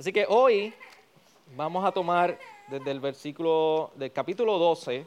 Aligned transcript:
Así 0.00 0.14
que 0.14 0.24
hoy 0.26 0.72
vamos 1.54 1.84
a 1.84 1.92
tomar 1.92 2.38
desde 2.68 2.90
el 2.90 3.00
versículo 3.00 3.92
del 3.96 4.10
capítulo 4.10 4.56
12, 4.56 5.06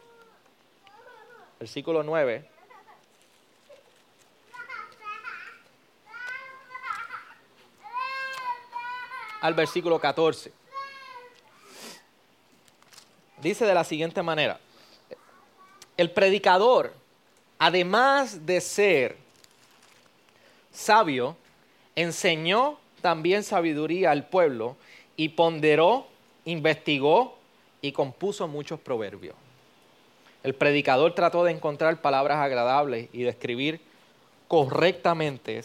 versículo 1.59 2.03
9. 2.03 2.47
al 9.41 9.55
versículo 9.55 9.99
14. 9.99 10.53
Dice 13.41 13.65
de 13.65 13.73
la 13.73 13.83
siguiente 13.83 14.21
manera, 14.21 14.59
el 15.97 16.11
predicador, 16.11 16.93
además 17.57 18.45
de 18.45 18.61
ser 18.61 19.17
sabio, 20.71 21.35
enseñó 21.95 22.77
también 23.03 23.43
sabiduría 23.43 24.09
al 24.09 24.25
pueblo 24.25 24.77
y 25.17 25.29
ponderó, 25.29 26.07
investigó 26.45 27.37
y 27.81 27.91
compuso 27.91 28.47
muchos 28.47 28.79
proverbios. 28.79 29.35
El 30.41 30.55
predicador 30.55 31.13
trató 31.13 31.43
de 31.43 31.51
encontrar 31.51 32.01
palabras 32.01 32.37
agradables 32.37 33.09
y 33.13 33.23
de 33.23 33.29
escribir 33.29 33.81
correctamente 34.47 35.61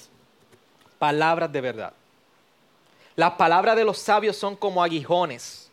palabras 0.99 1.51
de 1.53 1.61
verdad. 1.61 1.93
Las 3.15 3.33
palabras 3.33 3.77
de 3.77 3.85
los 3.85 3.99
sabios 3.99 4.37
son 4.37 4.57
como 4.57 4.83
aguijones 4.83 5.71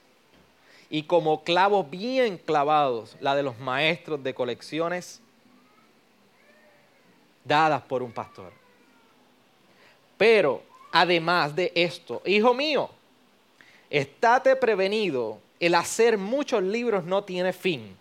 y 0.89 1.03
como 1.03 1.43
clavos 1.43 1.89
bien 1.89 2.37
clavados, 2.37 3.17
la 3.19 3.35
de 3.35 3.41
los 3.41 3.57
maestros 3.57 4.21
de 4.23 4.35
colecciones 4.35 5.19
dadas 7.43 7.81
por 7.81 8.03
un 8.03 8.11
pastor. 8.11 8.53
Pero 10.17 10.74
además 10.95 11.53
de 11.53 11.73
esto, 11.75 12.21
hijo 12.25 12.53
mío, 12.53 12.89
estate 13.89 14.55
prevenido, 14.55 15.39
el 15.59 15.75
hacer 15.75 16.17
muchos 16.17 16.63
libros 16.63 17.03
no 17.03 17.25
tiene 17.25 17.51
fin 17.51 17.97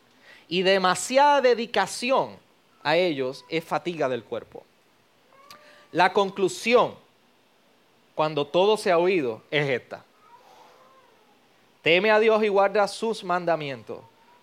y 0.46 0.62
demasiada 0.62 1.40
dedicación 1.40 2.36
a 2.84 2.96
ellos 2.96 3.44
es 3.48 3.64
fatiga 3.64 4.08
del 4.08 4.22
cuerpo. 4.22 4.62
La 5.90 6.12
conclusión, 6.12 6.94
cuando 8.14 8.46
todo 8.46 8.76
se 8.76 8.92
ha 8.92 8.98
oído, 8.98 9.42
es 9.50 9.68
esta. 9.68 10.04
Teme 11.82 12.12
a 12.12 12.20
Dios 12.20 12.44
y 12.44 12.48
guarda 12.48 12.86
sus 12.86 13.24
mandamientos, 13.24 13.98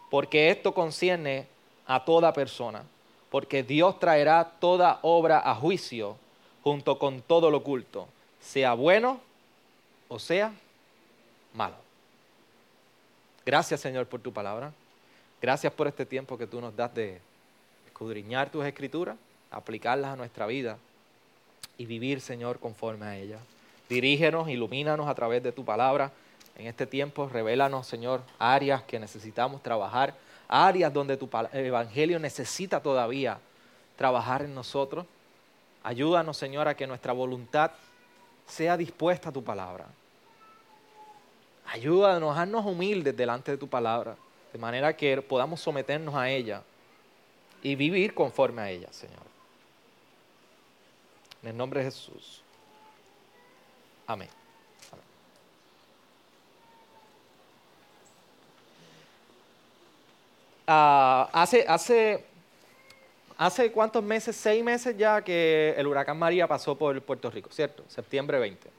porque 0.10 0.50
esto 0.50 0.74
concierne 0.74 1.48
a 1.88 2.04
toda 2.04 2.34
persona, 2.34 2.84
porque 3.30 3.64
Dios 3.64 3.98
traerá 3.98 4.44
toda 4.60 5.00
obra 5.04 5.40
a 5.40 5.56
juicio 5.56 6.18
junto 6.66 7.00
con 7.00 7.22
todo 7.22 7.50
lo 7.50 7.60
oculto, 7.60 8.10
sea 8.42 8.74
bueno 8.74 9.22
o 10.08 10.20
sea 10.20 10.52
malo. 11.54 11.76
Gracias 13.46 13.80
Señor 13.80 14.08
por 14.08 14.20
tu 14.20 14.34
palabra. 14.34 14.74
Gracias 15.42 15.74
por 15.74 15.88
este 15.88 16.06
tiempo 16.06 16.38
que 16.38 16.46
tú 16.46 16.62
nos 16.62 16.76
das 16.76 16.94
de 16.94 17.20
escudriñar 17.88 18.52
tus 18.52 18.66
escrituras, 18.66 19.18
aplicarlas 19.50 20.12
a 20.12 20.16
nuestra 20.16 20.46
vida 20.46 20.78
y 21.78 21.86
vivir, 21.86 22.22
Señor, 22.22 22.60
conforme 22.60 23.06
a 23.06 23.18
ellas. 23.18 23.42
Dirígenos, 23.90 24.50
ilumínanos 24.50 25.08
a 25.08 25.16
través 25.16 25.42
de 25.42 25.52
tu 25.52 25.66
palabra 25.66 26.12
en 26.58 26.68
este 26.68 26.86
tiempo. 26.86 27.28
Revélanos, 27.28 27.88
Señor, 27.88 28.22
áreas 28.38 28.84
que 28.84 29.00
necesitamos 29.00 29.64
trabajar, 29.64 30.14
áreas 30.48 30.94
donde 30.94 31.18
tu 31.18 31.30
evangelio 31.54 32.20
necesita 32.20 32.82
todavía 32.82 33.40
trabajar 33.98 34.44
en 34.44 34.54
nosotros. 34.54 35.06
Ayúdanos, 35.84 36.38
Señor, 36.38 36.68
a 36.68 36.76
que 36.76 36.86
nuestra 36.86 37.14
voluntad 37.14 37.72
sea 38.52 38.76
dispuesta 38.76 39.30
a 39.30 39.32
tu 39.32 39.42
palabra. 39.42 39.88
Ayúdanos, 41.68 42.36
a 42.36 42.42
haznos 42.42 42.66
humildes 42.66 43.16
delante 43.16 43.52
de 43.52 43.58
tu 43.58 43.70
palabra, 43.70 44.18
de 44.52 44.60
manera 44.60 44.96
que 44.96 45.22
podamos 45.22 45.62
someternos 45.62 46.14
a 46.16 46.30
ella 46.30 46.62
y 47.64 47.76
vivir 47.76 48.14
conforme 48.14 48.62
a 48.62 48.70
ella, 48.70 48.92
Señor. 48.92 49.24
En 51.42 51.50
el 51.50 51.58
nombre 51.58 51.80
de 51.80 51.86
Jesús. 51.86 52.44
Amén. 54.06 54.28
Ah, 60.68 61.30
hace, 61.32 61.66
hace, 61.70 62.26
hace 63.42 63.72
cuántos 63.72 64.04
meses, 64.04 64.36
seis 64.36 64.64
meses 64.64 64.96
ya 64.96 65.24
que 65.24 65.74
el 65.76 65.88
huracán 65.88 66.16
María 66.20 66.48
pasó 66.48 66.78
por 66.78 67.02
Puerto 67.02 67.32
Rico, 67.32 67.50
¿cierto? 67.52 67.84
Septiembre 67.88 68.38
20. 68.38 68.70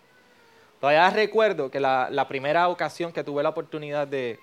Todavía 0.81 1.11
recuerdo 1.11 1.69
que 1.69 1.81
la, 1.81 2.27
primera 2.29 2.69
ocasión 2.69 3.13
que 3.13 3.25
tuve 3.25 3.43
la 3.43 3.49
oportunidad 3.49 4.07
de, 4.07 4.39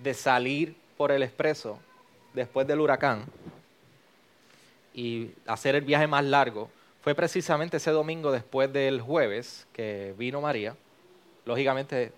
de 0.00 0.14
salir 0.14 0.76
por 0.96 1.10
el 1.10 1.24
expreso 1.24 1.80
después 2.34 2.68
del 2.68 2.78
huracán 2.78 3.24
y 4.94 5.32
hacer 5.44 5.74
el 5.74 5.82
viaje 5.82 6.06
más 6.06 6.24
largo 6.24 6.70
fue 7.02 7.16
precisamente 7.16 7.78
ese 7.78 7.90
domingo 7.90 8.30
después 8.30 8.72
del 8.72 9.00
jueves 9.00 9.66
que 9.72 10.14
vino 10.16 10.40
María. 10.40 10.76
Lógicamente, 11.44 12.12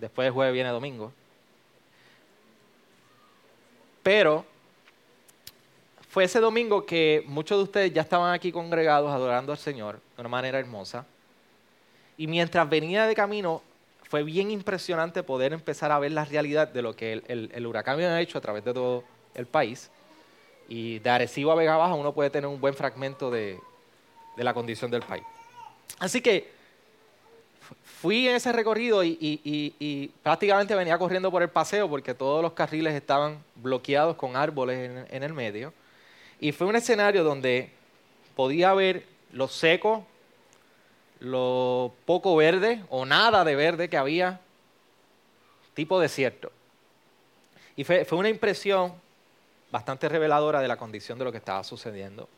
después 0.00 0.26
del 0.26 0.32
jueves 0.32 0.54
viene 0.54 0.70
domingo. 0.70 1.12
Pero 4.02 4.44
fue 6.08 6.24
ese 6.24 6.40
domingo 6.40 6.86
que 6.86 7.24
muchos 7.26 7.58
de 7.58 7.64
ustedes 7.64 7.92
ya 7.92 8.02
estaban 8.02 8.32
aquí 8.32 8.50
congregados 8.50 9.10
adorando 9.10 9.52
al 9.52 9.58
Señor 9.58 10.00
de 10.16 10.20
una 10.20 10.28
manera 10.28 10.58
hermosa. 10.58 11.06
Y 12.16 12.26
mientras 12.26 12.68
venía 12.68 13.06
de 13.06 13.14
camino, 13.14 13.62
fue 14.08 14.22
bien 14.22 14.50
impresionante 14.50 15.22
poder 15.22 15.52
empezar 15.52 15.92
a 15.92 15.98
ver 15.98 16.12
la 16.12 16.24
realidad 16.24 16.68
de 16.68 16.82
lo 16.82 16.96
que 16.96 17.22
el, 17.28 17.66
huracán 17.66 17.94
había 17.94 18.20
hecho 18.20 18.38
a 18.38 18.40
través 18.40 18.64
de 18.64 18.72
todo 18.72 19.04
el 19.34 19.46
país. 19.46 19.90
Y 20.68 20.98
de 20.98 21.10
Arecibo 21.10 21.52
a 21.52 21.54
Vega 21.54 21.76
Baja 21.76 21.94
uno 21.94 22.12
puede 22.12 22.30
tener 22.30 22.48
un 22.48 22.60
buen 22.60 22.74
fragmento 22.74 23.30
de, 23.30 23.58
de 24.36 24.44
la 24.44 24.54
condición 24.54 24.90
del 24.90 25.02
país. 25.02 25.24
Así 25.98 26.20
que 26.20 26.58
fui 28.00 28.28
en 28.28 28.36
ese 28.36 28.52
recorrido 28.52 29.02
y, 29.02 30.12
prácticamente 30.22 30.74
venía 30.74 30.96
corriendo 30.98 31.30
por 31.30 31.42
el 31.42 31.48
paseo 31.48 31.88
porque 31.88 32.14
todos 32.14 32.42
los 32.42 32.52
carriles 32.52 32.94
estaban 32.94 33.42
bloqueados 33.56 34.16
con 34.16 34.36
árboles 34.36 35.06
en, 35.10 35.22
el 35.22 35.32
medio. 35.32 35.72
Y 36.40 36.52
fue 36.52 36.66
un 36.66 36.76
escenario 36.76 37.24
donde 37.24 37.72
podía 38.36 38.72
ver 38.74 39.04
lo 39.32 39.48
seco, 39.48 40.06
lo 41.20 41.92
poco 42.04 42.36
verde 42.36 42.84
o 42.90 43.04
nada 43.04 43.44
de 43.44 43.56
verde 43.56 43.88
que 43.88 43.96
había, 43.96 44.40
tipo 45.74 45.98
desierto. 45.98 46.52
Y 47.76 47.84
fue, 47.84 48.04
fue 48.04 48.18
una 48.18 48.28
impresión 48.28 48.94
bastante 49.70 50.08
reveladora 50.08 50.60
de 50.60 50.68
la 50.68 50.76
condición 50.76 51.18
de 51.18 51.24
lo 51.24 51.32
que 51.32 51.38
estaba 51.38 51.64
sucediendo. 51.64 52.28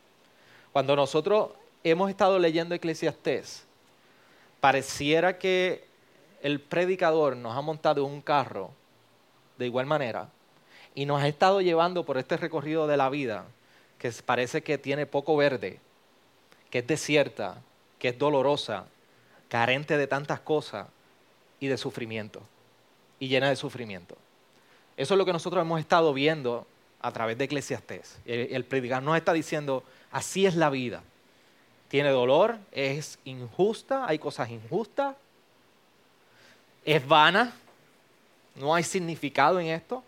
Cuando 0.72 0.97
nosotros 0.97 1.50
hemos 1.84 2.11
estado 2.11 2.38
leyendo 2.38 2.75
Eclesiastés, 2.75 3.65
pareciera 4.61 5.38
que 5.38 5.84
el 6.43 6.61
predicador 6.61 7.37
nos 7.37 7.56
ha 7.56 7.61
montado 7.61 8.05
un 8.05 8.22
carro 8.22 8.71
de 9.59 9.67
igual 9.67 9.87
manera 9.87 10.28
y 10.94 11.06
nos 11.06 11.22
ha 11.22 11.28
estado 11.28 11.61
llevando 11.61 12.05
por 12.05 12.19
este 12.19 12.37
recorrido 12.37 12.87
de 12.87 12.97
la 12.97 13.11
vida 13.11 13.44
que 14.00 14.11
parece 14.25 14.62
que 14.62 14.78
tiene 14.78 15.06
poco 15.06 15.37
verde, 15.37 15.78
que 16.71 16.81
es 16.81 16.87
desierta, 16.88 17.62
que 18.00 18.09
es 18.09 18.19
dolorosa, 18.19 18.87
carente 19.49 19.97
de 19.97 20.09
tantas 20.09 20.41
cosas 20.41 20.88
y 21.61 21.69
de 21.69 21.78
sufrimiento, 21.78 22.43
y 23.21 23.28
llena 23.28 23.49
de 23.49 23.56
sufrimiento. 23.56 24.16
Eso 24.97 25.15
es 25.15 25.19
lo 25.19 25.25
que 25.25 25.33
nosotros 25.33 25.62
hemos 25.62 25.78
estado 25.78 26.12
viendo 26.12 26.66
a 27.00 27.12
través 27.12 27.38
de 27.38 27.44
Eclesiastés. 27.44 28.19
El, 28.27 28.53
el 28.53 28.65
predicador 28.65 29.05
nos 29.05 29.16
está 29.16 29.33
diciendo, 29.33 29.84
así 30.11 30.47
es 30.47 30.56
la 30.56 30.71
vida 30.71 31.05
tiene 31.91 32.11
dolor, 32.11 32.56
es 32.71 33.19
injusta, 33.25 34.06
hay 34.06 34.21
cosas 34.21 34.49
injustas, 34.49 35.17
es 36.84 37.06
vana, 37.06 37.52
no 38.55 38.73
hay 38.73 38.85
significado 38.85 39.58
en 39.58 39.67
esto. 39.67 40.05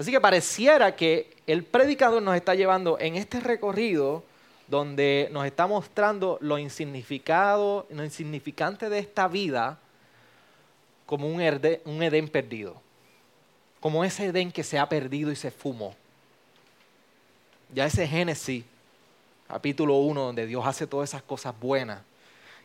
Así 0.00 0.10
que 0.10 0.18
pareciera 0.18 0.96
que 0.96 1.36
el 1.46 1.62
predicador 1.62 2.22
nos 2.22 2.34
está 2.34 2.54
llevando 2.54 2.98
en 2.98 3.16
este 3.16 3.38
recorrido 3.38 4.24
donde 4.66 5.28
nos 5.30 5.44
está 5.44 5.66
mostrando 5.66 6.38
lo 6.40 6.58
insignificado, 6.58 7.86
lo 7.90 8.02
insignificante 8.02 8.88
de 8.88 8.98
esta 8.98 9.28
vida 9.28 9.78
como 11.04 11.28
un, 11.28 11.42
Edén 11.42 12.28
perdido, 12.30 12.80
como 13.78 14.02
ese 14.02 14.24
Edén 14.24 14.50
que 14.50 14.64
se 14.64 14.78
ha 14.78 14.88
perdido 14.88 15.30
y 15.32 15.36
se 15.36 15.50
fumó. 15.50 15.94
Ya 17.74 17.84
ese 17.84 18.08
Génesis 18.08 18.64
capítulo 19.48 19.96
1, 19.96 20.18
donde 20.18 20.46
Dios 20.46 20.66
hace 20.66 20.86
todas 20.86 21.10
esas 21.10 21.22
cosas 21.22 21.54
buenas 21.60 22.00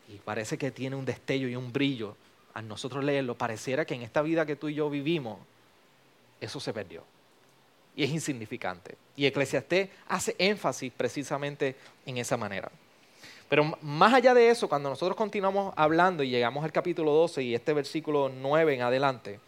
y 0.07 0.19
parece 0.19 0.57
que 0.57 0.71
tiene 0.71 0.95
un 0.95 1.03
destello 1.03 1.49
y 1.49 1.57
un 1.57 1.73
brillo, 1.73 2.15
a 2.53 2.61
nosotros 2.61 3.03
leerlo, 3.03 3.37
pareciera 3.37 3.83
que 3.83 3.93
en 3.93 4.03
esta 4.03 4.21
vida 4.21 4.45
que 4.45 4.55
tú 4.55 4.69
y 4.69 4.75
yo 4.75 4.89
vivimos, 4.89 5.37
eso 6.39 6.61
se 6.61 6.71
perdió. 6.71 7.03
Y 7.95 8.03
es 8.03 8.09
insignificante. 8.09 8.95
Y 9.15 9.25
Eclesiastés 9.25 9.89
hace 10.07 10.35
énfasis 10.37 10.91
precisamente 10.95 11.75
en 12.05 12.17
esa 12.17 12.37
manera. 12.37 12.69
Pero 13.49 13.77
más 13.81 14.13
allá 14.13 14.33
de 14.33 14.49
eso, 14.49 14.67
cuando 14.67 14.89
nosotros 14.89 15.15
continuamos 15.15 15.73
hablando 15.77 16.23
y 16.23 16.29
llegamos 16.29 16.63
al 16.63 16.71
capítulo 16.71 17.11
12 17.11 17.43
y 17.43 17.55
este 17.55 17.73
versículo 17.73 18.29
9 18.29 18.75
en 18.75 18.81
adelante, 18.81 19.39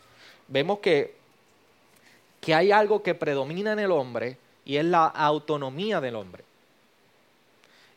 vemos 0.47 0.79
que, 0.79 1.15
que 2.39 2.53
hay 2.53 2.71
algo 2.71 3.01
que 3.01 3.15
predomina 3.15 3.73
en 3.73 3.79
el 3.79 3.91
hombre 3.91 4.37
y 4.65 4.77
es 4.77 4.85
la 4.85 5.05
autonomía 5.07 5.99
del 5.99 6.15
hombre. 6.15 6.43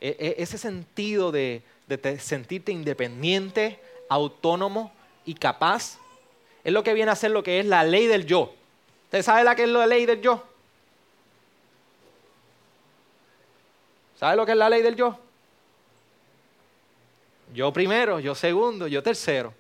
E, 0.01 0.17
e, 0.19 0.43
ese 0.43 0.57
sentido 0.57 1.31
de, 1.31 1.63
de 1.87 2.19
sentirte 2.19 2.73
independiente, 2.73 3.79
autónomo 4.09 4.93
y 5.27 5.35
capaz, 5.35 5.99
es 6.65 6.73
lo 6.73 6.83
que 6.83 6.95
viene 6.95 7.11
a 7.11 7.17
ser 7.17 7.31
lo 7.31 7.43
que 7.43 7.61
es 7.61 7.67
la 7.67 7.85
ley 7.85 8.07
del 8.07 8.25
yo. 8.25 8.55
¿Usted 9.11 9.25
sabe 9.25 9.43
la 9.43 9.57
que 9.57 9.65
es 9.65 9.69
la 9.69 9.89
ley 9.89 10.07
del 10.07 10.21
yo? 10.21 10.41
¿Sabe 14.17 14.37
lo 14.37 14.47
que 14.47 14.53
es 14.53 14.57
la 14.57 14.71
ley 14.71 14.83
del 14.83 14.95
yo? 14.95 15.19
Yo 17.53 17.73
primero, 17.73 18.21
yo 18.21 18.37
segundo, 18.37 18.87
yo 18.87 19.03
tercero. 19.03 19.53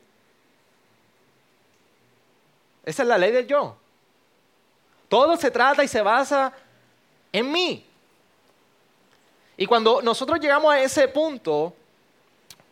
Esa 2.84 3.02
es 3.02 3.08
la 3.08 3.18
ley 3.18 3.32
del 3.32 3.48
yo. 3.48 3.76
Todo 5.08 5.36
se 5.36 5.50
trata 5.50 5.82
y 5.82 5.88
se 5.88 6.00
basa 6.00 6.52
en 7.32 7.50
mí. 7.50 7.84
Y 9.56 9.66
cuando 9.66 10.00
nosotros 10.00 10.38
llegamos 10.38 10.72
a 10.72 10.80
ese 10.80 11.08
punto, 11.08 11.74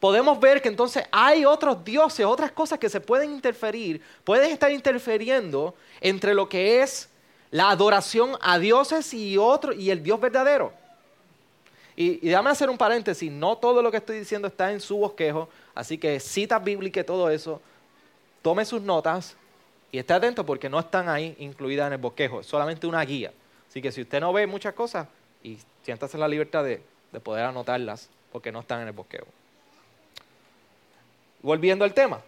podemos 0.00 0.38
ver 0.38 0.62
que 0.62 0.68
entonces 0.68 1.04
hay 1.10 1.44
otros 1.44 1.84
dioses, 1.84 2.24
otras 2.26 2.52
cosas 2.52 2.78
que 2.78 2.88
se 2.88 3.00
pueden 3.00 3.32
interferir, 3.32 4.02
pueden 4.24 4.52
estar 4.52 4.70
interfiriendo 4.70 5.74
entre 6.00 6.34
lo 6.34 6.48
que 6.48 6.82
es 6.82 7.08
la 7.50 7.70
adoración 7.70 8.36
a 8.40 8.58
dioses 8.58 9.12
y 9.14 9.38
otro 9.38 9.72
y 9.72 9.90
el 9.90 10.02
Dios 10.02 10.20
verdadero. 10.20 10.72
Y, 11.96 12.24
y 12.26 12.28
déjame 12.28 12.50
hacer 12.50 12.70
un 12.70 12.78
paréntesis, 12.78 13.30
no 13.30 13.56
todo 13.56 13.82
lo 13.82 13.90
que 13.90 13.96
estoy 13.96 14.18
diciendo 14.20 14.46
está 14.46 14.72
en 14.72 14.80
su 14.80 14.98
bosquejo, 14.98 15.48
así 15.74 15.98
que 15.98 16.20
citas 16.20 16.62
bíblicas 16.62 17.02
y 17.02 17.06
todo 17.06 17.28
eso, 17.28 17.60
tome 18.42 18.64
sus 18.64 18.80
notas 18.80 19.36
y 19.90 19.98
esté 19.98 20.12
atento 20.12 20.46
porque 20.46 20.68
no 20.68 20.78
están 20.78 21.08
ahí 21.08 21.34
incluidas 21.38 21.88
en 21.88 21.94
el 21.94 21.98
bosquejo, 21.98 22.40
es 22.40 22.46
solamente 22.46 22.86
una 22.86 23.02
guía. 23.04 23.32
Así 23.68 23.82
que 23.82 23.92
si 23.92 24.02
usted 24.02 24.20
no 24.20 24.32
ve 24.32 24.46
muchas 24.46 24.74
cosas, 24.74 25.08
y 25.42 25.58
siéntase 25.82 26.16
en 26.16 26.20
la 26.20 26.28
libertad 26.28 26.64
de, 26.64 26.82
poder 27.20 27.44
anotarlas 27.44 28.08
porque 28.30 28.52
no 28.52 28.60
están 28.60 28.82
en 28.82 28.88
el 28.88 28.92
bosquejo. 28.92 29.26
Volviendo 31.42 31.84
al 31.84 31.94
tema. 31.94 32.20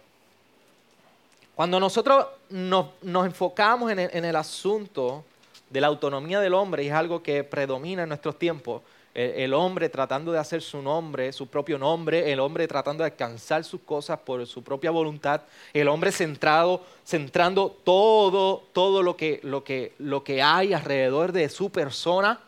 Cuando 1.55 1.79
nosotros 1.79 2.25
nos, 2.49 2.87
enfocamos 3.03 3.91
en 3.91 4.25
el 4.25 4.35
asunto 4.35 5.23
de 5.69 5.81
la 5.81 5.87
autonomía 5.87 6.39
del 6.39 6.53
hombre, 6.53 6.83
y 6.83 6.87
es 6.87 6.93
algo 6.93 7.23
que 7.23 7.43
predomina 7.43 8.03
en 8.03 8.09
nuestros 8.09 8.37
tiempos, 8.37 8.81
el, 9.13 9.53
hombre 9.53 9.89
tratando 9.89 10.31
de 10.31 10.39
hacer 10.39 10.61
su 10.61 10.81
nombre, 10.81 11.33
su 11.33 11.47
propio 11.47 11.77
nombre, 11.77 12.31
el 12.31 12.39
hombre 12.39 12.67
tratando 12.67 13.03
de 13.03 13.11
alcanzar 13.11 13.63
sus 13.63 13.81
cosas 13.81 14.19
por 14.19 14.45
su 14.47 14.63
propia 14.63 14.91
voluntad, 14.91 15.41
el 15.73 15.87
hombre 15.89 16.11
centrado, 16.11 16.81
centrando 17.05 17.75
todo, 17.83 18.63
todo 18.71 19.03
lo 19.03 19.17
que, 19.17 19.41
lo 19.43 19.63
que, 19.63 19.93
lo 19.99 20.23
que 20.23 20.41
hay 20.41 20.73
alrededor 20.73 21.33
de 21.33 21.49
su 21.49 21.69
persona. 21.69 22.39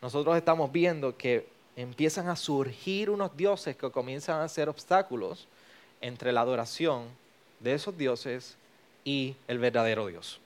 Nosotros 0.00 0.36
estamos 0.36 0.72
viendo 0.72 1.16
que 1.16 1.46
empiezan 1.76 2.28
a 2.28 2.36
surgir 2.36 3.10
unos 3.10 3.36
dioses 3.36 3.76
que 3.76 3.90
comienzan 3.90 4.40
a 4.40 4.48
ser 4.48 4.68
obstáculos 4.68 5.48
entre 6.00 6.32
la 6.32 6.40
adoración 6.40 7.06
de 7.60 7.74
esos 7.74 7.96
dioses 7.96 8.56
y 9.04 9.36
el 9.48 9.58
verdadero 9.58 10.06
Dios. 10.06 10.40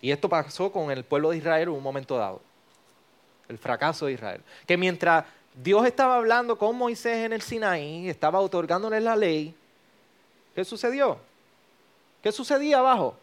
Y 0.00 0.10
esto 0.10 0.28
pasó 0.28 0.70
con 0.70 0.90
el 0.90 1.04
pueblo 1.04 1.30
de 1.30 1.38
Israel 1.38 1.68
en 1.68 1.74
un 1.74 1.82
momento 1.82 2.16
dado. 2.16 2.40
El 3.48 3.58
fracaso 3.58 4.06
de 4.06 4.12
Israel. 4.12 4.42
Que 4.66 4.76
mientras 4.76 5.24
Dios 5.54 5.86
estaba 5.86 6.16
hablando 6.16 6.56
con 6.56 6.76
Moisés 6.76 7.24
en 7.24 7.32
el 7.32 7.42
Sinaí, 7.42 8.08
estaba 8.08 8.40
otorgándole 8.40 9.00
la 9.00 9.16
ley, 9.16 9.54
¿qué 10.54 10.64
sucedió? 10.64 11.18
¿Qué 12.22 12.30
sucedía 12.30 12.78
abajo? 12.78 13.16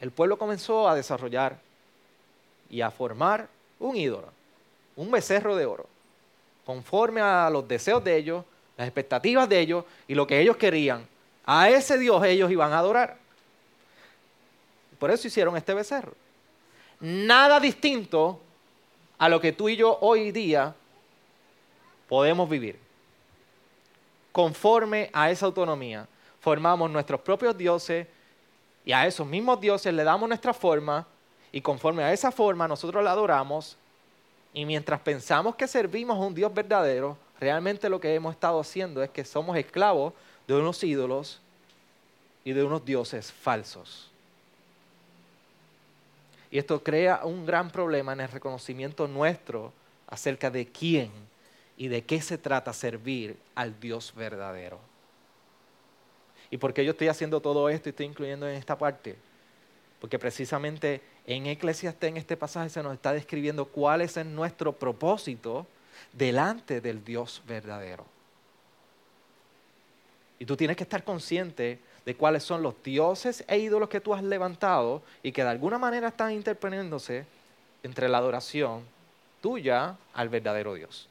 El 0.00 0.10
pueblo 0.10 0.38
comenzó 0.38 0.88
a 0.88 0.94
desarrollar 0.94 1.58
y 2.68 2.80
a 2.80 2.90
formar 2.90 3.48
un 3.78 3.96
ídolo, 3.96 4.28
un 4.96 5.10
becerro 5.10 5.54
de 5.54 5.66
oro, 5.66 5.86
conforme 6.64 7.20
a 7.20 7.48
los 7.50 7.68
deseos 7.68 8.02
de 8.02 8.16
ellos, 8.16 8.44
las 8.76 8.88
expectativas 8.88 9.48
de 9.48 9.60
ellos 9.60 9.84
y 10.08 10.14
lo 10.14 10.26
que 10.26 10.40
ellos 10.40 10.56
querían. 10.56 11.06
A 11.44 11.70
ese 11.70 11.98
Dios 11.98 12.24
ellos 12.24 12.50
iban 12.50 12.72
a 12.72 12.78
adorar. 12.78 13.18
Por 14.98 15.10
eso 15.10 15.28
hicieron 15.28 15.56
este 15.56 15.74
becerro. 15.74 16.14
Nada 16.98 17.60
distinto 17.60 18.40
a 19.18 19.28
lo 19.28 19.40
que 19.40 19.52
tú 19.52 19.68
y 19.68 19.76
yo 19.76 19.98
hoy 20.00 20.32
día 20.32 20.74
podemos 22.08 22.48
vivir. 22.48 22.78
Conforme 24.32 25.10
a 25.12 25.30
esa 25.30 25.46
autonomía, 25.46 26.06
formamos 26.40 26.90
nuestros 26.90 27.20
propios 27.20 27.56
dioses 27.56 28.06
y 28.84 28.92
a 28.92 29.06
esos 29.06 29.26
mismos 29.26 29.60
dioses 29.60 29.92
le 29.92 30.04
damos 30.04 30.28
nuestra 30.28 30.52
forma 30.52 31.06
y 31.52 31.60
conforme 31.60 32.02
a 32.02 32.12
esa 32.12 32.30
forma 32.30 32.68
nosotros 32.68 33.02
la 33.02 33.12
adoramos 33.12 33.76
y 34.56 34.64
mientras 34.64 34.98
pensamos 35.00 35.54
que 35.54 35.68
servimos 35.68 36.16
a 36.16 36.20
un 36.20 36.34
Dios 36.34 36.52
verdadero, 36.52 37.18
realmente 37.38 37.90
lo 37.90 38.00
que 38.00 38.14
hemos 38.14 38.34
estado 38.34 38.58
haciendo 38.58 39.02
es 39.02 39.10
que 39.10 39.22
somos 39.22 39.54
esclavos 39.58 40.14
de 40.48 40.54
unos 40.54 40.82
ídolos 40.82 41.42
y 42.42 42.54
de 42.54 42.64
unos 42.64 42.82
dioses 42.82 43.30
falsos. 43.30 44.10
Y 46.50 46.56
esto 46.56 46.82
crea 46.82 47.20
un 47.24 47.44
gran 47.44 47.70
problema 47.70 48.14
en 48.14 48.20
el 48.20 48.30
reconocimiento 48.30 49.06
nuestro 49.06 49.74
acerca 50.06 50.48
de 50.50 50.66
quién 50.66 51.10
y 51.76 51.88
de 51.88 52.02
qué 52.04 52.22
se 52.22 52.38
trata 52.38 52.72
servir 52.72 53.36
al 53.54 53.78
Dios 53.78 54.14
verdadero. 54.16 54.80
¿Y 56.50 56.56
por 56.56 56.72
qué 56.72 56.82
yo 56.82 56.92
estoy 56.92 57.08
haciendo 57.08 57.42
todo 57.42 57.68
esto 57.68 57.90
y 57.90 57.90
estoy 57.90 58.06
incluyendo 58.06 58.48
en 58.48 58.54
esta 58.54 58.78
parte? 58.78 59.16
Porque 60.00 60.18
precisamente 60.18 61.00
en 61.26 61.46
Eclesiastés, 61.46 62.10
en 62.10 62.16
este 62.16 62.36
pasaje, 62.36 62.68
se 62.68 62.82
nos 62.82 62.94
está 62.94 63.12
describiendo 63.12 63.64
cuál 63.66 64.02
es 64.02 64.16
nuestro 64.24 64.72
propósito 64.72 65.66
delante 66.12 66.80
del 66.80 67.04
Dios 67.04 67.42
verdadero. 67.46 68.04
Y 70.38 70.44
tú 70.44 70.56
tienes 70.56 70.76
que 70.76 70.82
estar 70.82 71.02
consciente 71.02 71.78
de 72.04 72.14
cuáles 72.14 72.44
son 72.44 72.62
los 72.62 72.74
dioses 72.82 73.44
e 73.48 73.58
ídolos 73.58 73.88
que 73.88 74.00
tú 74.00 74.14
has 74.14 74.22
levantado 74.22 75.02
y 75.22 75.32
que 75.32 75.42
de 75.42 75.50
alguna 75.50 75.78
manera 75.78 76.08
están 76.08 76.32
interponiéndose 76.32 77.26
entre 77.82 78.08
la 78.08 78.18
adoración 78.18 78.84
tuya 79.40 79.96
al 80.14 80.28
verdadero 80.28 80.74
Dios. 80.74 81.08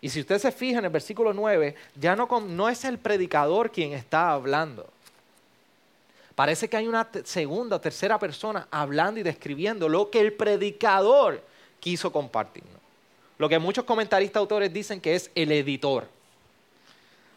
Y 0.00 0.08
si 0.08 0.20
usted 0.20 0.38
se 0.38 0.50
fija 0.50 0.78
en 0.78 0.86
el 0.86 0.90
versículo 0.90 1.34
9, 1.34 1.74
ya 1.94 2.16
no, 2.16 2.26
no 2.40 2.68
es 2.68 2.84
el 2.84 2.98
predicador 2.98 3.70
quien 3.70 3.92
está 3.92 4.30
hablando. 4.30 4.88
Parece 6.40 6.70
que 6.70 6.78
hay 6.78 6.88
una 6.88 7.06
segunda 7.24 7.76
o 7.76 7.80
tercera 7.82 8.18
persona 8.18 8.66
hablando 8.70 9.20
y 9.20 9.22
describiendo 9.22 9.90
lo 9.90 10.08
que 10.08 10.20
el 10.20 10.32
predicador 10.32 11.42
quiso 11.78 12.10
compartir. 12.10 12.62
Lo 13.36 13.46
que 13.46 13.58
muchos 13.58 13.84
comentaristas 13.84 14.40
autores 14.40 14.72
dicen 14.72 15.02
que 15.02 15.14
es 15.16 15.30
el 15.34 15.52
editor. 15.52 16.08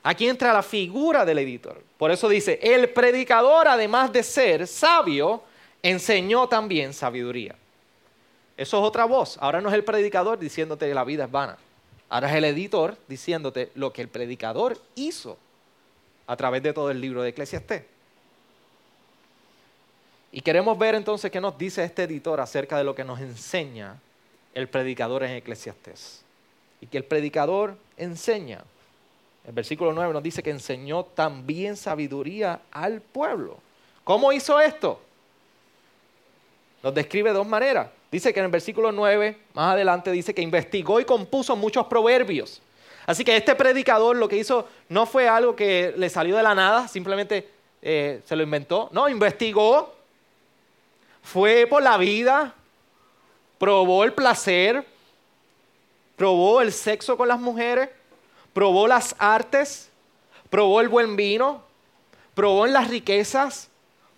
Aquí 0.04 0.30
entra 0.30 0.54
la 0.54 0.64
figura 0.64 1.26
del 1.26 1.40
editor. 1.40 1.84
Por 1.98 2.12
eso 2.12 2.30
dice, 2.30 2.62
el 2.64 2.92
predicador, 2.92 3.68
además 3.68 4.14
de 4.14 4.24
ser 4.24 4.68
sabio, 4.68 5.44
enseñó 5.82 6.48
también 6.48 6.94
sabiduría. 6.94 7.56
Eso 8.56 8.78
es 8.78 8.84
otra 8.86 9.04
voz. 9.04 9.38
Ahora 9.42 9.60
no 9.60 9.68
es 9.68 9.76
el 9.76 9.84
predicador 9.84 10.40
diciéndote 10.40 10.88
que 10.88 10.94
la 10.94 11.04
vida 11.04 11.26
es 11.26 11.32
vana. 11.32 11.58
Ahora 12.08 12.30
es 12.30 12.36
el 12.38 12.46
editor 12.46 12.96
diciéndote 13.10 13.70
lo 13.76 13.92
que 13.92 14.02
el 14.02 14.08
predicador 14.08 14.80
hizo 14.96 15.38
a 16.26 16.38
través 16.38 16.64
de 16.64 16.72
todo 16.72 16.90
el 16.90 17.02
libro 17.02 17.22
de 17.22 17.32
Eclesiastés. 17.32 17.92
Y 20.34 20.42
queremos 20.42 20.78
ver 20.78 20.96
entonces 20.96 21.32
qué 21.32 21.40
nos 21.40 21.58
dice 21.58 21.84
este 21.84 22.04
editor 22.04 22.42
acerca 22.42 22.78
de 22.78 22.84
lo 22.84 22.94
que 22.94 23.06
nos 23.06 23.22
enseña 23.22 23.96
el 24.54 24.68
predicador 24.68 25.24
en 25.24 25.32
Eclesiastés. 25.32 26.26
Y 26.82 26.88
que 26.88 26.98
el 26.98 27.06
predicador 27.06 27.78
enseña 27.96 28.64
el 29.46 29.54
versículo 29.54 29.92
9 29.92 30.14
nos 30.14 30.24
dice 30.24 30.42
que 30.42 30.52
enseñó 30.52 31.04
también 31.04 31.76
sabiduría 31.76 32.62
al 32.72 33.02
pueblo. 33.02 33.58
¿Cómo 34.04 34.32
hizo 34.32 34.60
esto? 34.60 35.02
Nos 36.82 36.94
describe 36.94 37.30
de 37.30 37.38
dos 37.38 37.48
maneras. 37.48 37.90
Dice 38.12 38.34
que 38.34 38.40
en 38.40 38.46
el 38.46 38.52
versículo 38.52 38.92
9, 38.92 39.38
más 39.54 39.74
adelante, 39.74 40.12
dice 40.12 40.34
que 40.34 40.42
investigó 40.42 41.00
y 41.00 41.06
compuso 41.06 41.56
muchos 41.56 41.88
proverbios. 41.88 42.62
Así 43.06 43.26
que 43.26 43.36
este 43.36 43.56
predicador 43.56 44.16
lo 44.16 44.30
que 44.30 44.38
hizo 44.38 44.68
no 44.88 45.06
fue 45.06 45.28
algo 45.28 45.56
que 45.56 45.94
le 45.98 46.10
salió 46.10 46.38
de 46.38 46.44
la 46.44 46.56
nada, 46.56 46.88
simplemente 46.88 47.50
eh, 47.82 48.22
se 48.26 48.36
lo 48.36 48.44
inventó. 48.44 48.90
No, 48.94 49.10
investigó, 49.10 49.94
fue 51.24 51.66
por 51.68 51.82
la 51.82 51.98
vida, 51.98 52.54
probó 53.58 54.04
el 54.04 54.14
placer, 54.14 54.86
probó 56.16 56.62
el 56.62 56.72
sexo 56.72 57.18
con 57.18 57.28
las 57.28 57.40
mujeres, 57.40 57.90
probó 58.54 58.88
las 58.88 59.16
artes, 59.18 59.90
probó 60.50 60.82
el 60.82 60.90
buen 60.90 61.16
vino, 61.16 61.64
probó 62.36 62.68
en 62.68 62.74
las 62.74 62.90
riquezas, 62.90 63.70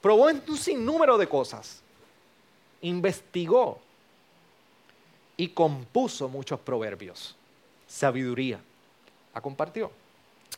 probó 0.02 0.30
en 0.30 0.42
un 0.48 0.58
sinnúmero 0.58 1.18
de 1.18 1.28
cosas. 1.28 1.82
Investigó. 2.82 3.80
y 5.38 5.50
compuso 5.50 6.30
muchos 6.30 6.60
proverbios. 6.62 7.36
Sabiduría. 7.88 8.60
La 9.34 9.42
compartió. 9.42 9.92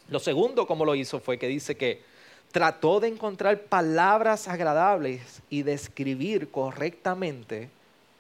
Lo 0.09 0.19
segundo, 0.19 0.67
como 0.67 0.85
lo 0.85 0.93
hizo, 0.93 1.19
fue 1.19 1.39
que 1.39 1.47
dice 1.47 1.75
que 1.75 2.03
trató 2.51 2.99
de 2.99 3.07
encontrar 3.07 3.61
palabras 3.63 4.47
agradables 4.47 5.41
y 5.49 5.63
de 5.63 5.73
escribir 5.73 6.49
correctamente 6.49 7.69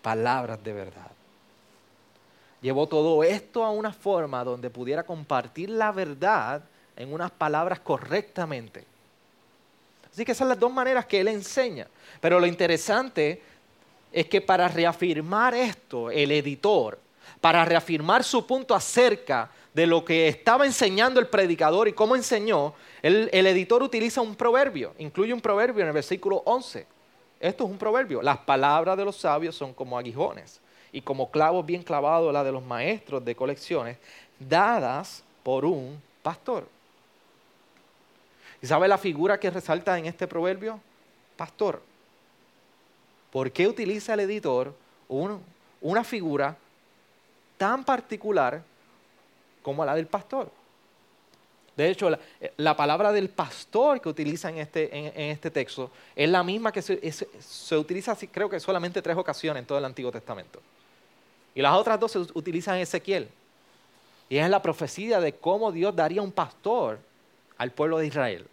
palabras 0.01 0.63
de 0.63 0.73
verdad. 0.73 1.11
Llevó 2.61 2.87
todo 2.87 3.23
esto 3.23 3.63
a 3.63 3.71
una 3.71 3.93
forma 3.93 4.43
donde 4.43 4.69
pudiera 4.69 5.03
compartir 5.03 5.69
la 5.69 5.91
verdad 5.91 6.63
en 6.95 7.13
unas 7.13 7.31
palabras 7.31 7.79
correctamente. 7.79 8.83
Así 10.11 10.25
que 10.25 10.31
esas 10.31 10.39
son 10.39 10.49
las 10.49 10.59
dos 10.59 10.71
maneras 10.71 11.05
que 11.05 11.19
él 11.19 11.27
enseña. 11.27 11.87
Pero 12.19 12.39
lo 12.39 12.47
interesante 12.47 13.41
es 14.11 14.27
que 14.27 14.41
para 14.41 14.67
reafirmar 14.67 15.53
esto, 15.53 16.09
el 16.09 16.31
editor, 16.31 16.99
para 17.39 17.63
reafirmar 17.63 18.23
su 18.23 18.47
punto 18.47 18.73
acerca 18.73 19.51
de 19.73 19.85
lo 19.85 20.03
que 20.03 20.27
estaba 20.27 20.65
enseñando 20.65 21.19
el 21.19 21.27
predicador 21.27 21.87
y 21.87 21.93
cómo 21.93 22.15
enseñó, 22.15 22.73
el, 23.01 23.29
editor 23.31 23.83
utiliza 23.83 24.21
un 24.21 24.35
proverbio, 24.35 24.93
incluye 24.97 25.33
un 25.33 25.41
proverbio 25.41 25.81
en 25.81 25.87
el 25.87 25.93
versículo 25.93 26.41
11. 26.45 26.85
Esto 27.39 27.63
es 27.65 27.69
un 27.69 27.77
proverbio. 27.77 28.21
Las 28.21 28.39
palabras 28.39 28.97
de 28.97 29.05
los 29.05 29.17
sabios 29.17 29.55
son 29.55 29.73
como 29.73 29.97
aguijones 29.97 30.59
y 30.91 31.01
como 31.01 31.29
clavos 31.29 31.65
bien 31.65 31.83
clavados 31.83 32.33
la 32.33 32.43
de 32.43 32.51
los 32.51 32.63
maestros 32.63 33.23
de 33.23 33.35
colecciones, 33.35 33.97
dadas 34.39 35.23
por 35.43 35.65
un 35.65 36.01
pastor. 36.23 36.67
¿Y 38.61 38.65
sabe 38.65 38.87
la 38.87 38.97
figura 38.97 39.39
que 39.39 39.51
resalta 39.51 39.97
en 39.97 40.05
este 40.05 40.27
proverbio? 40.27 40.79
Pastor. 41.35 41.81
¿Por 43.31 43.51
qué 43.51 43.67
utiliza 43.67 44.15
el 44.15 44.21
editor 44.21 44.73
una 45.07 46.03
figura 46.03 46.57
tan 47.57 47.83
particular 47.83 48.63
como 49.61 49.85
la 49.85 49.93
del 49.93 50.07
pastor? 50.07 50.49
De 51.77 51.89
hecho, 51.91 52.09
la, 52.57 52.75
palabra 52.75 53.11
del 53.11 53.29
pastor 53.29 54.01
que 54.01 54.09
utiliza 54.09 54.49
en 54.49 54.57
este, 54.57 54.89
en, 54.97 55.29
este 55.29 55.51
texto 55.51 55.91
es 56.15 56.27
la 56.27 56.43
misma 56.43 56.71
que 56.71 56.81
se, 56.81 57.11
se, 57.11 57.77
utiliza, 57.77 58.17
creo 58.31 58.49
que 58.49 58.59
solamente 58.59 58.99
tres 58.99 59.15
ocasiones 59.15 59.61
en 59.61 59.67
todo 59.67 59.77
el 59.77 59.85
Antiguo 59.85 60.11
Testamento. 60.11 60.59
Y 61.53 61.61
las 61.61 61.73
otras 61.75 61.99
dos 61.99 62.11
se 62.11 62.19
utilizan 62.19 62.77
en 62.77 62.81
Ezequiel. 62.81 63.29
Y 64.27 64.37
es 64.37 64.49
la 64.49 64.59
profecía 64.59 65.19
de 65.19 65.33
cómo 65.33 65.71
Dios 65.71 65.95
daría 65.95 66.23
un 66.23 66.31
pastor 66.31 66.97
al 67.59 67.71
pueblo 67.71 67.99
de 67.99 68.07
Israel. 68.07 68.47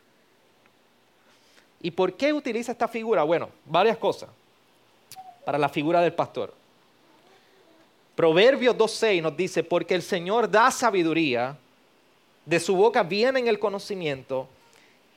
¿Y 1.80 1.90
por 1.90 2.12
qué 2.14 2.32
utiliza 2.32 2.72
esta 2.72 2.88
figura? 2.88 3.22
Bueno, 3.22 3.48
varias 3.64 3.96
cosas 3.96 4.28
para 5.46 5.56
la 5.56 5.70
figura 5.70 6.02
del 6.02 6.12
pastor. 6.12 6.52
Proverbios 8.14 8.76
2.6 8.76 9.22
nos 9.22 9.36
dice, 9.36 9.64
porque 9.64 9.94
el 9.94 10.02
Señor 10.02 10.50
da 10.50 10.70
sabiduría, 10.70 11.58
de 12.46 12.60
su 12.60 12.76
boca 12.76 13.02
viene 13.02 13.48
el 13.48 13.58
conocimiento 13.58 14.48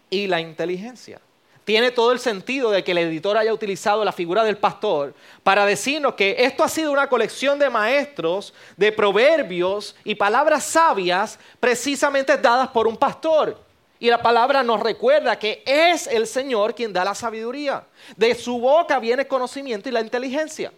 y 0.10 0.28
la 0.28 0.40
inteligencia. 0.40 1.20
Tiene 1.66 1.92
todo 1.92 2.14
el 2.14 2.20
sentido 2.20 2.72
de 2.72 2.82
que 2.82 2.92
el 2.92 3.00
editor 3.00 3.36
haya 3.36 3.54
utilizado 3.54 4.06
la 4.06 4.14
figura 4.14 4.46
del 4.46 4.58
pastor 4.58 5.14
para 5.44 5.66
decirnos 5.66 6.14
que 6.14 6.38
esto 6.40 6.64
ha 6.64 6.70
sido 6.70 6.94
una 6.94 7.10
colección 7.10 7.60
de 7.60 7.70
maestros, 7.70 8.54
de 8.78 8.90
proverbios 8.94 9.94
y 10.06 10.16
palabras 10.16 10.64
sabias 10.64 11.38
precisamente 11.60 12.38
dadas 12.38 12.70
por 12.70 12.88
un 12.88 12.96
pastor. 12.96 13.60
Y 14.00 14.10
la 14.10 14.22
palabra 14.22 14.64
nos 14.64 14.80
recuerda 14.80 15.38
que 15.38 15.62
es 15.66 16.08
el 16.08 16.26
Señor 16.26 16.74
quien 16.74 16.94
da 16.94 17.04
la 17.04 17.14
sabiduría. 17.14 17.84
De 18.16 18.34
su 18.34 18.60
boca 18.60 18.98
viene 19.00 19.24
el 19.24 19.28
conocimiento 19.28 19.90
y 19.90 19.92
la 19.92 20.00
inteligencia. 20.00 20.72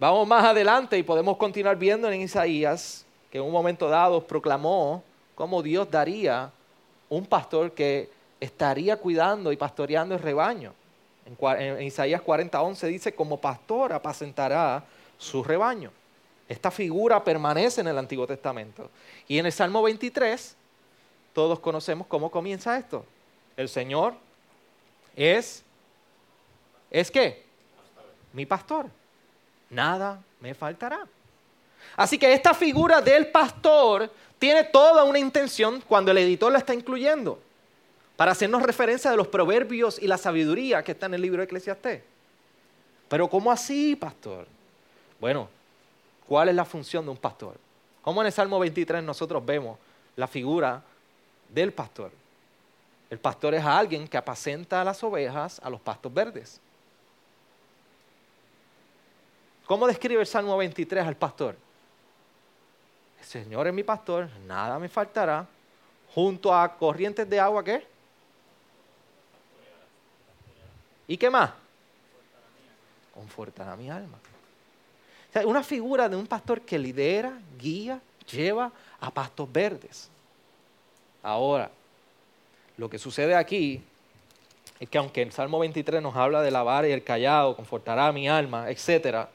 Vamos 0.00 0.26
más 0.26 0.42
adelante 0.42 0.98
y 0.98 1.04
podemos 1.04 1.36
continuar 1.36 1.76
viendo 1.76 2.10
en 2.10 2.22
Isaías 2.22 3.06
que 3.32 3.38
en 3.38 3.44
un 3.44 3.50
momento 3.50 3.88
dado 3.88 4.26
proclamó 4.26 5.02
cómo 5.34 5.62
Dios 5.62 5.90
daría 5.90 6.52
un 7.08 7.24
pastor 7.24 7.72
que 7.72 8.10
estaría 8.38 8.98
cuidando 8.98 9.50
y 9.50 9.56
pastoreando 9.56 10.14
el 10.14 10.20
rebaño. 10.20 10.74
En, 11.24 11.82
Isaías 11.82 12.20
40, 12.20 12.60
11 12.60 12.86
dice, 12.88 13.14
como 13.14 13.40
pastor 13.40 13.94
apacentará 13.94 14.84
su 15.16 15.42
rebaño. 15.42 15.90
Esta 16.46 16.70
figura 16.70 17.24
permanece 17.24 17.80
en 17.80 17.86
el 17.86 17.96
Antiguo 17.96 18.26
Testamento. 18.26 18.90
Y 19.26 19.38
en 19.38 19.46
el 19.46 19.52
Salmo 19.52 19.82
23, 19.82 20.54
todos 21.32 21.58
conocemos 21.58 22.06
cómo 22.08 22.30
comienza 22.30 22.76
esto. 22.76 23.06
El 23.56 23.70
Señor 23.70 24.12
es, 25.16 25.64
¿es 26.90 27.10
qué? 27.10 27.46
Mi 28.34 28.44
pastor. 28.44 28.90
Nada 29.70 30.20
me 30.38 30.52
faltará. 30.52 31.06
Así 31.96 32.18
que 32.18 32.32
esta 32.32 32.54
figura 32.54 33.00
del 33.00 33.28
pastor 33.28 34.10
tiene 34.38 34.64
toda 34.64 35.04
una 35.04 35.18
intención 35.18 35.82
cuando 35.86 36.10
el 36.10 36.18
editor 36.18 36.50
la 36.52 36.58
está 36.58 36.74
incluyendo, 36.74 37.40
para 38.16 38.32
hacernos 38.32 38.62
referencia 38.62 39.10
de 39.10 39.16
los 39.16 39.28
proverbios 39.28 40.00
y 40.00 40.06
la 40.06 40.18
sabiduría 40.18 40.82
que 40.82 40.92
está 40.92 41.06
en 41.06 41.14
el 41.14 41.22
libro 41.22 41.38
de 41.38 41.44
Eclesiastés. 41.44 42.02
Pero 43.08 43.28
¿cómo 43.28 43.52
así, 43.52 43.94
pastor? 43.94 44.46
Bueno, 45.20 45.48
¿Cuál 46.32 46.48
es 46.48 46.54
la 46.54 46.64
función 46.64 47.04
de 47.04 47.10
un 47.10 47.16
pastor? 47.18 47.56
Como 48.00 48.22
en 48.22 48.26
el 48.26 48.32
Salmo 48.32 48.58
23 48.58 49.02
nosotros 49.02 49.44
vemos 49.44 49.78
la 50.16 50.26
figura 50.26 50.82
del 51.48 51.74
pastor. 51.74 52.10
El 53.10 53.18
pastor 53.18 53.54
es 53.54 53.62
alguien 53.62 54.08
que 54.08 54.16
apacenta 54.16 54.80
a 54.80 54.84
las 54.84 55.04
ovejas 55.04 55.60
a 55.62 55.68
los 55.68 55.78
pastos 55.78 56.12
verdes. 56.12 56.58
¿Cómo 59.66 59.86
describe 59.86 60.22
el 60.22 60.26
Salmo 60.26 60.56
23 60.56 61.06
al 61.06 61.16
pastor? 61.16 61.54
Señor 63.22 63.66
es 63.66 63.74
mi 63.74 63.82
pastor, 63.82 64.28
nada 64.46 64.78
me 64.78 64.88
faltará. 64.88 65.46
Junto 66.14 66.54
a 66.54 66.76
corrientes 66.76 67.28
de 67.28 67.40
agua, 67.40 67.64
¿qué? 67.64 67.86
¿Y 71.08 71.16
qué 71.16 71.30
más? 71.30 71.50
Confortará 73.14 73.76
mi 73.76 73.90
alma 73.90 74.18
una 75.46 75.62
figura 75.62 76.08
de 76.08 76.16
un 76.16 76.26
pastor 76.26 76.60
que 76.60 76.78
lidera, 76.78 77.38
guía, 77.58 78.00
lleva 78.30 78.70
a 79.00 79.10
pastos 79.10 79.50
verdes. 79.50 80.10
Ahora, 81.22 81.70
lo 82.76 82.90
que 82.90 82.98
sucede 82.98 83.34
aquí 83.34 83.82
es 84.78 84.88
que 84.88 84.98
aunque 84.98 85.22
el 85.22 85.32
Salmo 85.32 85.58
23 85.58 86.02
nos 86.02 86.16
habla 86.16 86.42
de 86.42 86.50
la 86.50 86.62
vara 86.62 86.88
y 86.88 86.92
el 86.92 87.02
callado, 87.02 87.56
confortará 87.56 88.12
mi 88.12 88.28
alma, 88.28 88.70
etc., 88.70 89.28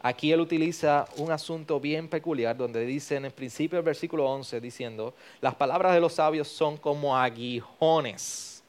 aquí 0.00 0.32
él 0.32 0.40
utiliza 0.40 1.06
un 1.16 1.30
asunto 1.32 1.80
bien 1.80 2.08
peculiar 2.08 2.56
donde 2.56 2.84
dice 2.84 3.16
en 3.16 3.24
el 3.24 3.32
principio 3.32 3.76
del 3.78 3.84
versículo 3.84 4.26
11, 4.26 4.60
diciendo, 4.60 5.14
las 5.40 5.54
palabras 5.54 5.94
de 5.94 6.00
los 6.00 6.14
sabios 6.14 6.48
son 6.48 6.76
como 6.76 7.16
aguijones. 7.16 8.62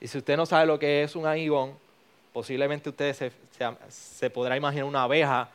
Y 0.00 0.08
si 0.08 0.18
usted 0.18 0.36
no 0.36 0.46
sabe 0.46 0.66
lo 0.66 0.78
que 0.78 1.02
es 1.02 1.14
un 1.14 1.26
aguijón, 1.26 1.76
Posiblemente 2.32 2.88
usted 2.88 3.30
se, 3.90 4.30
podrá 4.30 4.56
imaginar 4.56 4.86
una 4.86 5.02
abeja 5.02 5.50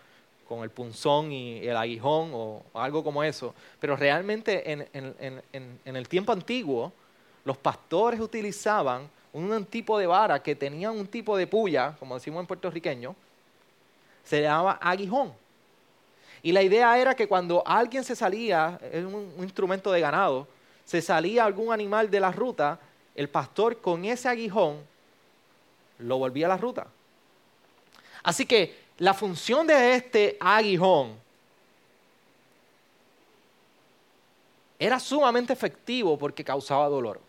con 0.47 0.61
el 0.63 0.69
punzón 0.69 1.31
y 1.31 1.65
el 1.65 1.75
aguijón 1.75 2.29
o, 2.33 2.61
algo 2.75 3.03
como 3.03 3.23
eso. 3.23 3.55
Pero 3.79 3.95
realmente 3.95 4.71
en, 4.71 5.95
el 5.95 6.07
tiempo 6.07 6.31
antiguo, 6.31 6.93
los 7.45 7.57
pastores 7.57 8.19
utilizaban 8.19 9.09
un 9.33 9.65
tipo 9.65 9.97
de 9.97 10.05
vara 10.05 10.41
que 10.41 10.55
tenía 10.55 10.91
un 10.91 11.07
tipo 11.07 11.35
de 11.35 11.47
puya, 11.47 11.95
como 11.99 12.15
decimos 12.15 12.41
en 12.41 12.47
puertorriqueño, 12.47 13.15
se 14.27 14.41
llamaba 14.41 14.77
aguijón. 14.81 15.33
Y 16.43 16.51
la 16.51 16.61
idea 16.61 16.97
era 16.99 17.15
que 17.15 17.27
cuando 17.27 17.63
alguien 17.65 18.03
se 18.03 18.15
salía, 18.15 18.79
es 18.91 19.03
un 19.05 19.33
instrumento 19.39 19.91
de 19.91 20.01
ganado, 20.01 20.47
se 20.85 21.01
salía 21.01 21.45
algún 21.45 21.73
animal 21.73 22.11
de 22.11 22.19
la 22.19 22.31
ruta, 22.31 22.79
el 23.15 23.29
pastor 23.29 23.81
con 23.81 24.05
ese 24.05 24.27
aguijón 24.27 24.79
lo 25.99 26.17
volvía 26.17 26.45
a 26.45 26.49
la 26.49 26.57
ruta. 26.57 26.87
Así 28.23 28.45
que 28.45 28.77
la 28.97 29.13
función 29.13 29.65
de 29.65 29.95
este 29.95 30.37
aguijón 30.39 31.15
era 34.77 34.99
sumamente 34.99 35.53
efectivo 35.53 36.17
porque 36.17 36.43
causaba 36.43 36.87
dolor. 36.89 37.19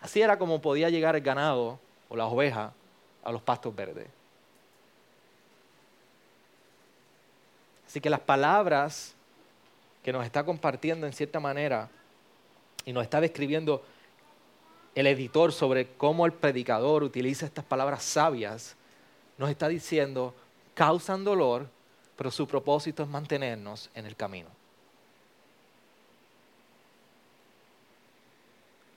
Así 0.00 0.22
era 0.22 0.38
como 0.38 0.60
podía 0.60 0.88
llegar 0.88 1.16
el 1.16 1.22
ganado 1.22 1.78
o 2.08 2.16
la 2.16 2.26
oveja 2.26 2.72
a 3.24 3.32
los 3.32 3.42
pastos 3.42 3.74
verdes. 3.74 4.17
Así 7.88 8.02
que 8.02 8.10
las 8.10 8.20
palabras 8.20 9.14
que 10.04 10.12
nos 10.12 10.24
está 10.24 10.44
compartiendo 10.44 11.06
en 11.06 11.12
cierta 11.14 11.40
manera 11.40 11.88
y 12.84 12.92
nos 12.92 13.02
está 13.02 13.18
describiendo 13.18 13.82
el 14.94 15.06
editor 15.06 15.52
sobre 15.52 15.88
cómo 15.96 16.26
el 16.26 16.32
predicador 16.32 17.02
utiliza 17.02 17.46
estas 17.46 17.64
palabras 17.64 18.02
sabias, 18.02 18.76
nos 19.38 19.48
está 19.48 19.68
diciendo, 19.68 20.34
causan 20.74 21.24
dolor, 21.24 21.66
pero 22.14 22.30
su 22.30 22.46
propósito 22.46 23.04
es 23.04 23.08
mantenernos 23.08 23.88
en 23.94 24.04
el 24.04 24.16
camino. 24.16 24.48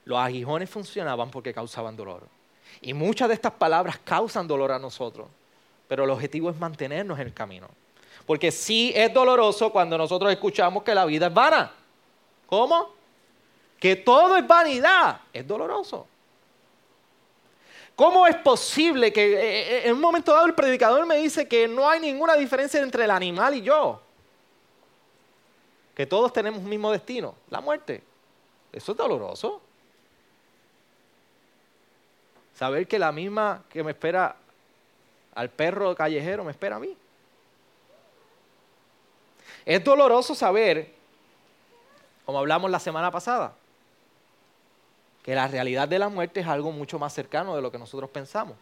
Los 0.04 0.20
aguijones 0.20 0.70
funcionaban 0.70 1.32
porque 1.32 1.54
causaban 1.54 1.96
dolor. 1.96 2.28
Y 2.82 2.94
muchas 2.94 3.30
de 3.30 3.36
estas 3.36 3.54
palabras 3.54 4.00
causan 4.04 4.48
dolor 4.48 4.74
a 4.74 4.80
nosotros, 4.80 5.28
pero 5.88 6.04
el 6.04 6.10
objetivo 6.10 6.50
es 6.50 6.58
mantenernos 6.58 7.20
en 7.20 7.28
el 7.28 7.34
camino. 7.34 7.70
Porque 8.26 8.52
sí 8.52 8.92
es 8.96 9.14
doloroso 9.14 9.72
cuando 9.72 9.98
nosotros 9.98 10.32
escuchamos 10.32 10.84
que 10.84 10.96
la 10.96 11.06
vida 11.06 11.28
es 11.28 11.34
vana. 11.34 11.72
¿Cómo? 12.48 12.90
Que 13.80 13.96
todo 13.96 14.38
es 14.38 14.48
vanidad. 14.48 15.22
Es 15.34 15.48
doloroso. 15.48 16.08
¿Cómo 17.96 18.26
es 18.26 18.36
posible 18.38 19.12
que 19.14 19.34
eh, 19.34 19.78
eh, 19.78 19.82
en 19.86 19.94
un 19.94 20.02
momento 20.02 20.34
dado 20.34 20.46
el 20.46 20.56
predicador 20.56 21.06
me 21.06 21.18
dice 21.18 21.48
que 21.48 21.68
no 21.68 21.88
hay 21.88 22.00
ninguna 22.00 22.36
diferencia 22.36 22.82
entre 22.82 23.04
el 23.04 23.12
animal 23.12 23.56
y 23.56 23.62
yo? 23.62 24.02
Que 25.94 26.06
todos 26.06 26.34
tenemos 26.34 26.62
un 26.62 26.70
mismo 26.70 26.92
destino, 26.92 27.36
la 27.50 27.62
muerte. 27.62 28.02
Eso 28.72 28.94
es 28.94 28.98
doloroso. 28.98 29.62
Saber 32.56 32.88
que 32.88 32.98
la 32.98 33.12
misma 33.12 33.64
que 33.70 33.84
me 33.84 33.92
espera 33.92 34.36
al 35.36 35.50
perro 35.50 35.94
callejero 35.96 36.44
me 36.44 36.52
espera 36.52 36.78
a 36.78 36.80
mí. 36.80 36.96
Es 39.66 39.84
doloroso 39.84 40.34
saber, 40.36 40.92
como 42.26 42.40
hablamos 42.40 42.72
la 42.72 42.80
semana 42.80 43.12
pasada, 43.12 43.54
que 45.24 45.36
la 45.36 45.48
realidad 45.48 45.88
de 45.88 46.00
la 46.00 46.10
muerte 46.10 46.40
es 46.40 46.48
algo 46.48 46.72
mucho 46.72 46.98
más 46.98 47.14
cercano 47.14 47.56
de 47.56 47.62
lo 47.62 47.72
que 47.72 47.78
nosotros 47.78 48.10
pensamos. 48.10 48.56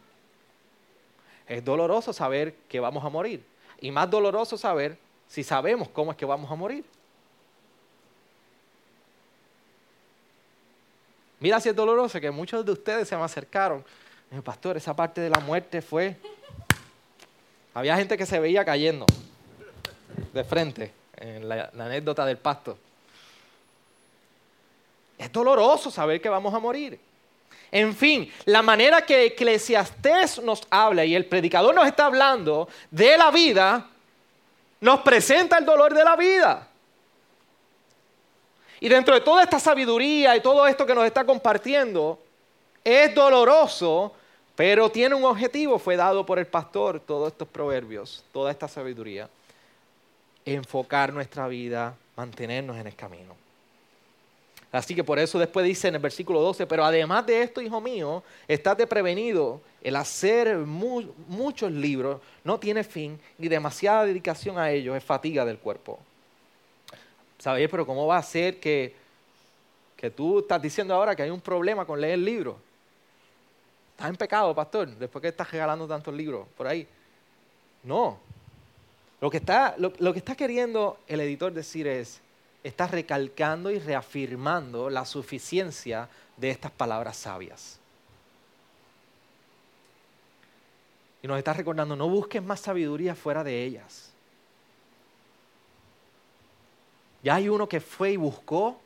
Es 1.47 1.63
doloroso 1.63 2.11
saber 2.11 2.53
que 2.67 2.79
vamos 2.79 3.03
a 3.03 3.09
morir. 3.09 3.43
Y 3.79 3.91
más 3.91 4.09
doloroso 4.09 4.57
saber 4.57 4.97
si 5.27 5.43
sabemos 5.43 5.87
cómo 5.89 6.11
es 6.11 6.17
que 6.17 6.25
vamos 6.25 6.51
a 6.51 6.55
morir. 6.55 6.83
Mira 11.39 11.61
si 11.61 11.69
es 11.69 11.75
doloroso 11.75 12.19
que 12.19 12.29
muchos 12.29 12.65
de 12.65 12.73
ustedes 12.73 13.07
se 13.07 13.15
me 13.15 13.23
acercaron. 13.23 13.85
Pastor, 14.43 14.75
esa 14.75 14.93
parte 14.93 15.21
de 15.21 15.29
la 15.29 15.39
muerte 15.39 15.81
fue... 15.81 16.17
Había 17.73 17.95
gente 17.95 18.17
que 18.17 18.25
se 18.25 18.39
veía 18.39 18.65
cayendo 18.65 19.05
de 20.33 20.43
frente 20.43 20.93
en 21.17 21.47
la, 21.47 21.69
la 21.73 21.85
anécdota 21.85 22.25
del 22.25 22.37
pasto. 22.37 22.77
Es 25.17 25.31
doloroso 25.31 25.91
saber 25.91 26.21
que 26.21 26.29
vamos 26.29 26.53
a 26.53 26.59
morir. 26.59 26.99
En 27.71 27.95
fin, 27.95 28.31
la 28.45 28.61
manera 28.61 29.05
que 29.05 29.25
Eclesiastés 29.25 30.41
nos 30.41 30.63
habla 30.69 31.05
y 31.05 31.13
el 31.13 31.25
predicador 31.25 31.75
nos 31.75 31.85
está 31.85 32.05
hablando 32.05 32.67
de 32.89 33.17
la 33.17 33.29
vida, 33.29 33.87
nos 34.81 35.01
presenta 35.01 35.57
el 35.57 35.65
dolor 35.65 35.93
de 35.93 36.03
la 36.03 36.15
vida. 36.15 36.67
Y 38.79 38.87
dentro 38.87 39.13
de 39.13 39.21
toda 39.21 39.43
esta 39.43 39.59
sabiduría 39.59 40.35
y 40.35 40.41
todo 40.41 40.65
esto 40.65 40.85
que 40.85 40.95
nos 40.95 41.05
está 41.05 41.25
compartiendo, 41.25 42.17
es 42.83 43.13
doloroso, 43.13 44.13
pero 44.55 44.89
tiene 44.89 45.15
un 45.15 45.25
objetivo, 45.25 45.77
fue 45.77 45.95
dado 45.95 46.25
por 46.25 46.39
el 46.39 46.47
pastor, 46.47 46.99
todos 47.01 47.31
estos 47.31 47.47
proverbios, 47.47 48.23
toda 48.31 48.51
esta 48.51 48.67
sabiduría, 48.67 49.29
enfocar 50.53 51.13
nuestra 51.13 51.47
vida, 51.47 51.95
mantenernos 52.15 52.77
en 52.77 52.87
el 52.87 52.95
camino. 52.95 53.35
Así 54.71 54.93
que 54.93 55.03
por 55.03 55.17
eso 55.17 55.39
después 55.39 55.65
dice 55.65 55.87
en 55.87 55.95
el 55.95 56.01
versículo 56.01 56.41
12, 56.41 56.67
pero 56.67 56.85
además 56.85 57.25
de 57.25 57.41
esto, 57.41 57.59
hijo 57.61 57.81
mío, 57.81 58.23
estate 58.47 58.85
prevenido. 58.85 59.61
El 59.81 59.95
hacer 59.95 60.57
muchos 60.57 61.71
libros 61.71 62.21
no 62.43 62.59
tiene 62.59 62.83
fin, 62.83 63.19
ni 63.37 63.47
demasiada 63.47 64.05
dedicación 64.05 64.59
a 64.59 64.69
ellos 64.69 64.95
es 64.95 65.03
fatiga 65.03 65.43
del 65.43 65.57
cuerpo. 65.57 65.99
¿Sabes? 67.39 67.67
Pero 67.69 67.85
¿cómo 67.85 68.05
va 68.05 68.17
a 68.17 68.23
ser 68.23 68.59
que, 68.59 68.93
que 69.95 70.11
tú 70.11 70.39
estás 70.39 70.61
diciendo 70.61 70.93
ahora 70.93 71.15
que 71.15 71.23
hay 71.23 71.29
un 71.29 71.41
problema 71.41 71.85
con 71.85 71.99
leer 71.99 72.19
libros? 72.19 72.57
Estás 73.91 74.09
en 74.09 74.17
pecado, 74.17 74.53
pastor, 74.53 74.89
después 74.89 75.21
que 75.21 75.29
estás 75.29 75.49
regalando 75.49 75.87
tantos 75.87 76.13
libros 76.13 76.47
por 76.55 76.67
ahí. 76.67 76.87
No. 77.83 78.19
Lo 79.21 79.29
que 79.29 79.37
está, 79.37 79.75
lo 79.77 80.13
que 80.13 80.19
está 80.19 80.35
queriendo 80.35 80.97
el 81.07 81.19
editor 81.19 81.51
decir 81.51 81.87
es, 81.87 82.21
está 82.63 82.87
recalcando 82.87 83.71
y 83.71 83.79
reafirmando 83.79 84.89
la 84.89 85.05
suficiencia 85.05 86.09
de 86.37 86.49
estas 86.49 86.71
palabras 86.71 87.17
sabias. 87.17 87.79
Y 91.21 91.27
nos 91.27 91.37
está 91.37 91.53
recordando, 91.53 91.95
no 91.95 92.07
busques 92.07 92.41
más 92.41 92.61
sabiduría 92.61 93.13
fuera 93.13 93.43
de 93.43 93.63
ellas. 93.63 94.11
Ya 97.21 97.35
hay 97.35 97.49
uno 97.49 97.67
que 97.67 97.81
fue 97.81 98.11
y 98.11 98.17
buscó 98.17 98.79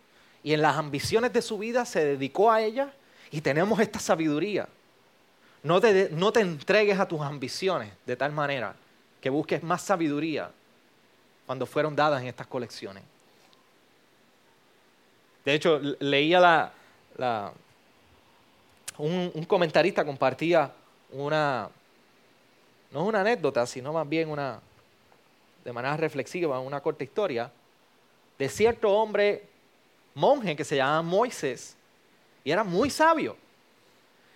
y 0.44 0.54
en 0.54 0.62
las 0.62 0.76
ambiciones 0.76 1.32
de 1.32 1.44
su 1.44 1.60
vida 1.60 1.86
se 1.86 2.04
dedicó 2.04 2.52
a 2.52 2.62
ella 2.62 2.92
y 3.30 3.42
tenemos 3.42 3.80
esta 3.80 4.00
sabiduría. 4.00 4.68
No 5.62 5.80
te, 5.80 6.10
no 6.12 6.34
te 6.34 6.42
entregues 6.42 7.00
a 7.00 7.08
tus 7.08 7.22
ambiciones 7.22 7.94
de 8.06 8.16
tal 8.16 8.32
manera 8.32 8.76
que 9.24 9.30
busques 9.30 9.64
más 9.64 9.82
sabiduría 9.82 10.52
cuando 11.46 11.66
fueron 11.66 11.96
dadas 11.96 12.22
en 12.22 12.28
estas 12.28 12.46
colecciones. 12.46 13.06
De 15.46 15.54
hecho, 15.54 15.80
leía 16.02 16.42
la, 17.18 17.54
un, 18.98 19.46
comentarista 19.48 20.04
compartía 20.04 20.74
una, 21.10 21.70
no 22.92 23.02
es 23.02 23.08
una 23.08 23.22
anécdota, 23.22 23.66
sino 23.66 23.94
más 23.94 24.10
bien 24.10 24.30
una, 24.30 24.60
de 25.64 25.72
manera 25.72 25.96
reflexiva, 25.96 26.60
una 26.60 26.82
corta 26.82 27.06
historia, 27.06 27.50
de 28.38 28.50
cierto 28.50 28.92
hombre 28.92 29.48
monje 30.16 30.54
que 30.54 30.66
se 30.66 30.76
llamaba 30.76 31.02
Moisés 31.02 31.78
y 32.44 32.52
era 32.52 32.66
muy 32.66 32.90
sabio. 32.90 33.38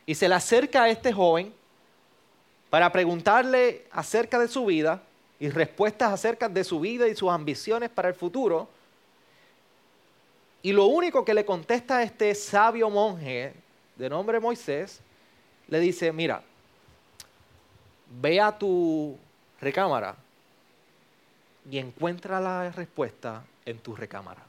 Y 0.06 0.16
se 0.16 0.30
le 0.30 0.36
acerca 0.36 0.84
a 0.84 0.90
este 0.90 1.12
joven 1.12 1.54
para 2.70 2.92
preguntarle 2.92 3.86
acerca 3.92 4.40
de 4.40 4.48
su 4.48 4.66
vida 4.66 5.02
y 5.40 5.50
respuestas 5.50 6.12
acerca 6.12 6.50
de 6.50 6.64
su 6.64 6.80
vida 6.80 7.08
y 7.08 7.16
sus 7.16 7.30
ambiciones 7.30 7.90
para 7.90 8.10
el 8.10 8.14
futuro. 8.14 8.68
Y 10.62 10.74
lo 10.74 10.86
único 10.86 11.24
que 11.24 11.34
le 11.34 11.46
contesta 11.46 12.04
este 12.04 12.34
sabio 12.36 12.90
monje 12.90 13.54
de 13.98 14.10
nombre 14.10 14.40
Moisés, 14.40 15.02
le 15.68 15.80
dice, 15.80 16.12
mira, 16.12 16.42
ve 18.22 18.40
a 18.40 18.58
tu 18.58 19.18
recámara 19.60 20.16
y 21.70 21.78
encuentra 21.78 22.40
la 22.40 22.72
respuesta 22.72 23.44
en 23.66 23.80
tu 23.80 23.96
recámara. 23.96 24.44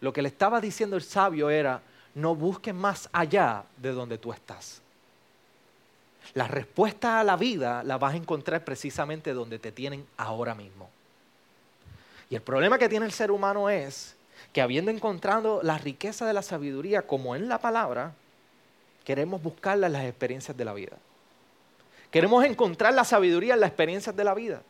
Lo 0.00 0.12
que 0.12 0.20
le 0.20 0.28
estaba 0.28 0.60
diciendo 0.60 0.96
el 0.96 1.02
sabio 1.02 1.48
era, 1.48 1.80
no 2.14 2.34
busques 2.34 2.74
más 2.74 3.08
allá 3.12 3.64
de 3.76 3.92
donde 3.92 4.18
tú 4.18 4.32
estás. 4.32 4.82
La 6.34 6.48
respuesta 6.48 7.20
a 7.20 7.24
la 7.24 7.36
vida 7.36 7.82
la 7.84 7.98
vas 7.98 8.14
a 8.14 8.16
encontrar 8.16 8.64
precisamente 8.64 9.32
donde 9.32 9.58
te 9.58 9.72
tienen 9.72 10.06
ahora 10.16 10.54
mismo. 10.54 10.90
Y 12.28 12.34
el 12.34 12.42
problema 12.42 12.78
que 12.78 12.88
tiene 12.88 13.06
el 13.06 13.12
ser 13.12 13.30
humano 13.30 13.70
es 13.70 14.16
que 14.52 14.60
habiendo 14.60 14.90
encontrado 14.90 15.60
la 15.62 15.78
riqueza 15.78 16.26
de 16.26 16.32
la 16.32 16.42
sabiduría 16.42 17.06
como 17.06 17.36
en 17.36 17.48
la 17.48 17.58
palabra, 17.58 18.12
queremos 19.04 19.42
buscarla 19.42 19.86
en 19.86 19.92
las 19.92 20.04
experiencias 20.04 20.56
de 20.56 20.64
la 20.64 20.74
vida. 20.74 20.96
Queremos 22.10 22.44
encontrar 22.44 22.94
la 22.94 23.04
sabiduría 23.04 23.54
en 23.54 23.60
las 23.60 23.68
experiencias 23.68 24.16
de 24.16 24.24
la 24.24 24.34
vida. 24.34 24.62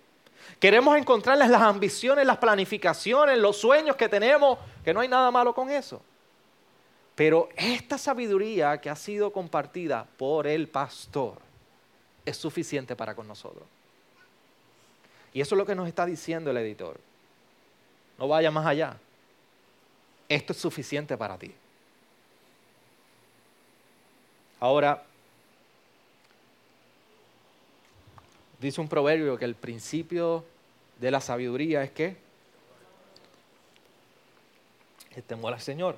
Queremos 0.61 0.97
encontrarles 0.97 1.49
las 1.49 1.63
ambiciones, 1.63 2.27
las 2.27 2.39
planificaciones, 2.39 3.39
los 3.39 3.57
sueños 3.57 3.97
que 3.97 4.09
tenemos, 4.09 4.59
que 4.85 4.93
no 4.93 5.01
hay 5.01 5.09
nada 5.09 5.31
malo 5.31 5.55
con 5.55 5.71
eso. 5.71 6.01
Pero 7.15 7.49
esta 7.57 7.97
sabiduría 7.97 8.79
que 8.81 8.91
ha 8.91 8.97
sido 8.97 9.33
compartida 9.33 10.07
por 10.19 10.47
el 10.47 10.69
pastor 10.69 11.46
es 12.27 12.37
suficiente 12.37 12.95
para 12.95 13.15
con 13.15 13.27
nosotros. 13.27 13.65
Y 15.33 15.41
eso 15.41 15.55
es 15.55 15.59
lo 15.59 15.65
que 15.65 15.75
nos 15.75 15.89
está 15.89 16.05
diciendo 16.05 16.51
el 16.51 16.59
editor. 16.59 17.01
No 18.19 18.29
vaya 18.29 18.51
más 18.51 18.67
allá 18.67 18.99
esto 20.29 20.53
es 20.53 20.59
suficiente 20.59 21.17
para 21.17 21.39
ti. 21.39 21.53
Ahora, 24.59 25.03
dice 28.59 28.81
un 28.81 28.89
proverbio 28.89 29.39
que 29.39 29.45
el 29.45 29.55
principio 29.55 30.45
de 30.99 31.11
la 31.11 31.21
sabiduría 31.21 31.83
es 31.83 31.91
que 31.91 32.17
el 35.15 35.23
temor 35.23 35.53
al 35.53 35.61
Señor. 35.61 35.97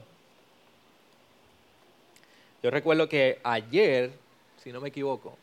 Yo 2.62 2.70
recuerdo 2.70 3.08
que 3.08 3.40
ayer, 3.44 4.12
si 4.62 4.72
no 4.72 4.80
me 4.80 4.88
equivoco, 4.88 5.38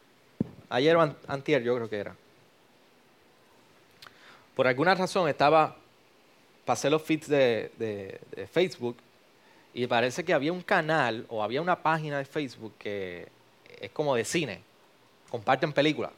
ayer 0.69 0.95
o 0.95 1.15
antier 1.28 1.63
yo 1.63 1.75
creo 1.75 1.89
que 1.89 1.97
era, 1.97 2.15
por 4.56 4.67
alguna 4.67 4.95
razón 4.95 5.28
estaba 5.28 5.75
pasé 6.65 6.89
los 6.89 7.01
feeds 7.01 7.28
de, 7.28 8.19
Facebook 8.51 8.97
y 9.73 9.86
parece 9.88 10.23
que 10.23 10.34
había 10.34 10.51
un 10.51 10.62
canal 10.62 11.25
o 11.30 11.43
había 11.43 11.62
una 11.62 11.82
página 11.82 12.17
de 12.17 12.25
Facebook 12.25 12.73
que 12.80 13.28
es 13.80 13.91
como 13.91 14.15
de 14.15 14.25
cine, 14.25 14.62
comparten 15.30 15.71
películas, 15.71 16.12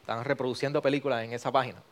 están 0.00 0.24
reproduciendo 0.24 0.82
películas 0.82 1.24
en 1.24 1.32
esa 1.32 1.50
página. 1.50 1.82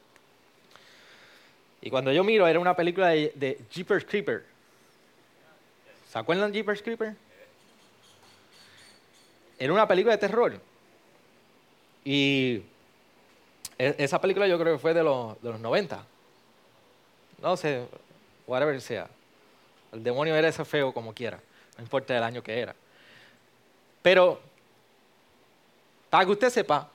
Y 1.80 1.90
cuando 1.90 2.12
yo 2.12 2.24
miro, 2.24 2.48
era 2.48 2.58
una 2.58 2.74
película 2.74 3.10
de, 3.10 3.60
Jeepers 3.70 4.04
Creeper. 4.04 4.44
¿Se 6.10 6.18
acuerdan 6.18 6.50
de 6.50 6.58
Jeepers 6.58 6.82
Creeper? 6.82 7.14
era 9.58 9.72
una 9.72 9.88
película 9.88 10.12
de 10.12 10.18
terror. 10.18 10.60
Y 12.06 12.62
e, 13.76 13.96
esa 13.98 14.20
película 14.20 14.46
yo 14.46 14.56
creo 14.60 14.74
que 14.74 14.78
fue 14.78 14.94
de 14.94 15.02
los, 15.02 15.42
de 15.42 15.50
los 15.50 15.58
90. 15.58 16.06
No 17.42 17.56
sé, 17.56 17.84
whatever 18.46 18.80
sea. 18.80 19.08
El 19.90 20.04
demonio 20.04 20.36
era 20.36 20.46
ese 20.46 20.64
feo 20.64 20.94
como 20.94 21.12
quiera, 21.12 21.40
no 21.76 21.82
importa 21.82 22.16
el 22.16 22.22
año 22.22 22.44
que 22.44 22.60
era. 22.60 22.76
Pero, 24.02 24.40
para 26.08 26.24
que 26.24 26.30
usted 26.30 26.48
sepa, 26.48 26.88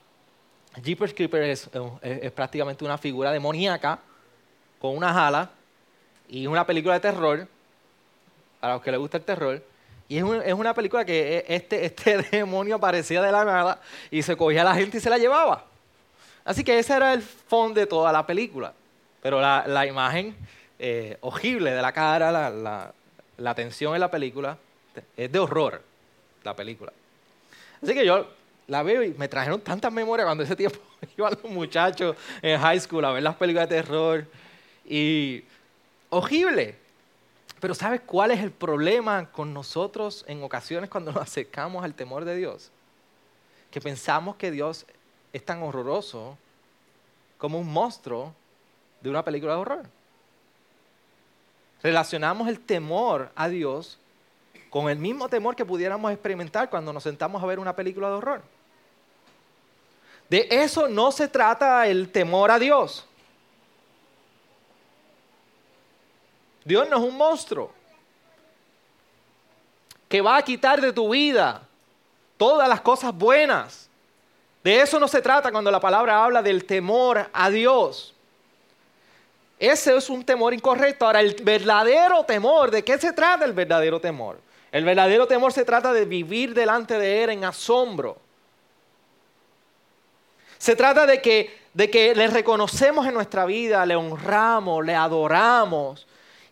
Jeepers 0.81 1.13
Creeper 1.13 1.43
es, 1.43 1.69
es, 2.01 2.31
prácticamente 2.31 2.85
una 2.85 2.97
figura 2.97 3.33
demoníaca 3.33 3.99
con 4.79 4.95
unas 4.95 5.13
alas 5.13 5.49
y 6.29 6.47
una 6.47 6.65
película 6.65 6.93
de 6.93 7.01
terror, 7.01 7.47
para 8.61 8.75
los 8.75 8.81
que 8.81 8.91
les 8.91 8.99
gusta 8.99 9.17
el 9.17 9.25
terror. 9.25 9.61
Y 10.11 10.17
es, 10.17 10.53
una 10.53 10.73
película 10.73 11.05
que 11.05 11.37
e, 11.37 11.55
este, 11.55 11.85
este 11.85 12.17
demonio 12.17 12.75
aparecía 12.75 13.21
de 13.21 13.31
la 13.31 13.45
nada 13.45 13.79
y 14.09 14.21
se 14.21 14.35
cogía 14.35 14.59
a 14.59 14.65
la 14.65 14.75
gente 14.75 14.97
y 14.97 14.99
se 14.99 15.09
la 15.09 15.17
llevaba. 15.17 15.63
Así 16.43 16.65
que 16.65 16.77
ese 16.77 16.93
era 16.93 17.13
el 17.13 17.21
fondo 17.21 17.79
de 17.79 17.87
toda 17.87 18.11
la 18.11 18.27
película. 18.27 18.73
Pero 19.21 19.39
la, 19.39 19.63
la 19.65 19.85
imagen 19.85 20.35
eh, 20.77 21.17
de 21.21 21.81
la 21.81 21.93
cara, 21.93 22.29
la, 22.29 22.49
la, 22.49 22.93
la 23.37 23.55
tensión 23.55 23.93
en 23.93 24.01
la 24.01 24.11
película, 24.11 24.57
es 25.15 25.31
de 25.31 25.39
horror 25.39 25.81
la 26.43 26.57
película. 26.57 26.91
Así 27.81 27.93
que 27.93 28.05
yo 28.05 28.27
la 28.67 28.83
veo 28.83 29.03
y 29.03 29.13
me 29.13 29.29
trajeron 29.29 29.61
tantas 29.61 29.93
memorias 29.93 30.25
cuando 30.25 30.43
ese 30.43 30.57
tiempo 30.57 30.79
iban 31.17 31.37
los 31.41 31.49
muchachos 31.49 32.17
en 32.41 32.59
high 32.59 32.81
school 32.81 33.05
a 33.05 33.13
ver 33.13 33.23
las 33.23 33.37
películas 33.37 33.69
de 33.69 33.81
terror. 33.81 34.25
Y 34.83 35.45
horrible. 36.09 36.80
Pero 37.61 37.75
¿sabes 37.75 38.01
cuál 38.01 38.31
es 38.31 38.39
el 38.39 38.51
problema 38.51 39.31
con 39.31 39.53
nosotros 39.53 40.25
en 40.27 40.43
ocasiones 40.43 40.89
cuando 40.89 41.11
nos 41.11 41.21
acercamos 41.21 41.83
al 41.85 41.93
temor 41.93 42.25
de 42.25 42.35
Dios? 42.35 42.71
Que 43.69 43.79
pensamos 43.79 44.35
que 44.35 44.49
Dios 44.49 44.87
es 45.31 45.45
tan 45.45 45.61
horroroso 45.61 46.37
como 47.37 47.59
un 47.59 47.71
monstruo 47.71 48.33
de 48.99 49.11
una 49.11 49.23
película 49.23 49.53
de 49.53 49.59
horror. 49.59 49.83
Relacionamos 51.83 52.47
el 52.47 52.59
temor 52.59 53.31
a 53.35 53.47
Dios 53.47 53.99
con 54.71 54.89
el 54.89 54.97
mismo 54.97 55.29
temor 55.29 55.55
que 55.55 55.63
pudiéramos 55.63 56.11
experimentar 56.11 56.67
cuando 56.67 56.91
nos 56.91 57.03
sentamos 57.03 57.43
a 57.43 57.45
ver 57.45 57.59
una 57.59 57.75
película 57.75 58.07
de 58.09 58.15
horror. 58.15 58.41
De 60.29 60.47
eso 60.49 60.87
no 60.87 61.11
se 61.11 61.27
trata 61.27 61.87
el 61.87 62.11
temor 62.11 62.49
a 62.49 62.57
Dios. 62.57 63.05
Dios 66.63 66.87
no 66.89 66.97
es 66.97 67.03
un 67.03 67.17
monstruo 67.17 67.71
que 70.07 70.21
va 70.21 70.37
a 70.37 70.43
quitar 70.43 70.81
de 70.81 70.91
tu 70.91 71.09
vida 71.09 71.61
todas 72.37 72.67
las 72.67 72.81
cosas 72.81 73.13
buenas. 73.13 73.89
De 74.63 74.81
eso 74.81 74.99
no 74.99 75.07
se 75.07 75.21
trata 75.21 75.51
cuando 75.51 75.71
la 75.71 75.79
palabra 75.79 76.23
habla 76.23 76.43
del 76.43 76.65
temor 76.65 77.29
a 77.31 77.49
Dios. 77.49 78.13
Ese 79.57 79.95
es 79.95 80.09
un 80.09 80.23
temor 80.23 80.53
incorrecto. 80.53 81.05
Ahora, 81.05 81.21
el 81.21 81.35
verdadero 81.43 82.23
temor, 82.25 82.71
¿de 82.71 82.83
qué 82.83 82.97
se 82.97 83.13
trata 83.13 83.45
el 83.45 83.53
verdadero 83.53 84.01
temor? 84.01 84.39
El 84.71 84.83
verdadero 84.83 85.27
temor 85.27 85.53
se 85.53 85.63
trata 85.63 85.93
de 85.93 86.05
vivir 86.05 86.53
delante 86.53 86.97
de 86.97 87.23
Él 87.23 87.29
en 87.31 87.45
asombro. 87.45 88.17
Se 90.57 90.75
trata 90.75 91.05
de 91.05 91.21
que, 91.21 91.57
de 91.73 91.89
que 91.89 92.13
le 92.13 92.27
reconocemos 92.27 93.07
en 93.07 93.13
nuestra 93.13 93.45
vida, 93.45 93.85
le 93.85 93.95
honramos, 93.95 94.85
le 94.85 94.93
adoramos 94.93 96.05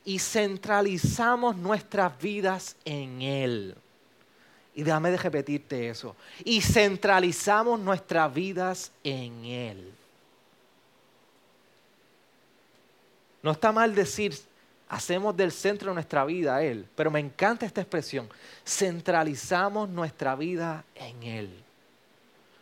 y 0.09 0.17
centralizamos 0.17 1.55
nuestras 1.55 2.19
vidas 2.19 2.75
en 2.83 3.21
Él. 3.21 3.75
Y 4.73 4.81
déjame 4.81 5.11
de 5.11 5.17
repetirte 5.17 5.87
eso. 5.87 6.15
Y 6.43 6.61
centralizamos 6.61 7.79
nuestras 7.79 8.33
vidas 8.33 8.91
en 9.03 9.45
Él. 9.45 9.93
No 13.43 13.51
está 13.51 13.71
mal 13.71 13.93
decir, 13.93 14.35
hacemos 14.87 15.37
del 15.37 15.51
centro 15.51 15.91
de 15.91 15.93
nuestra 15.93 16.25
vida 16.25 16.55
a 16.55 16.63
Él, 16.63 16.87
pero 16.95 17.11
me 17.11 17.19
encanta 17.19 17.67
esta 17.67 17.81
expresión, 17.81 18.27
centralizamos 18.65 19.89
nuestra 19.89 20.35
vida 20.35 20.85
en 20.95 21.21
Él. 21.21 21.63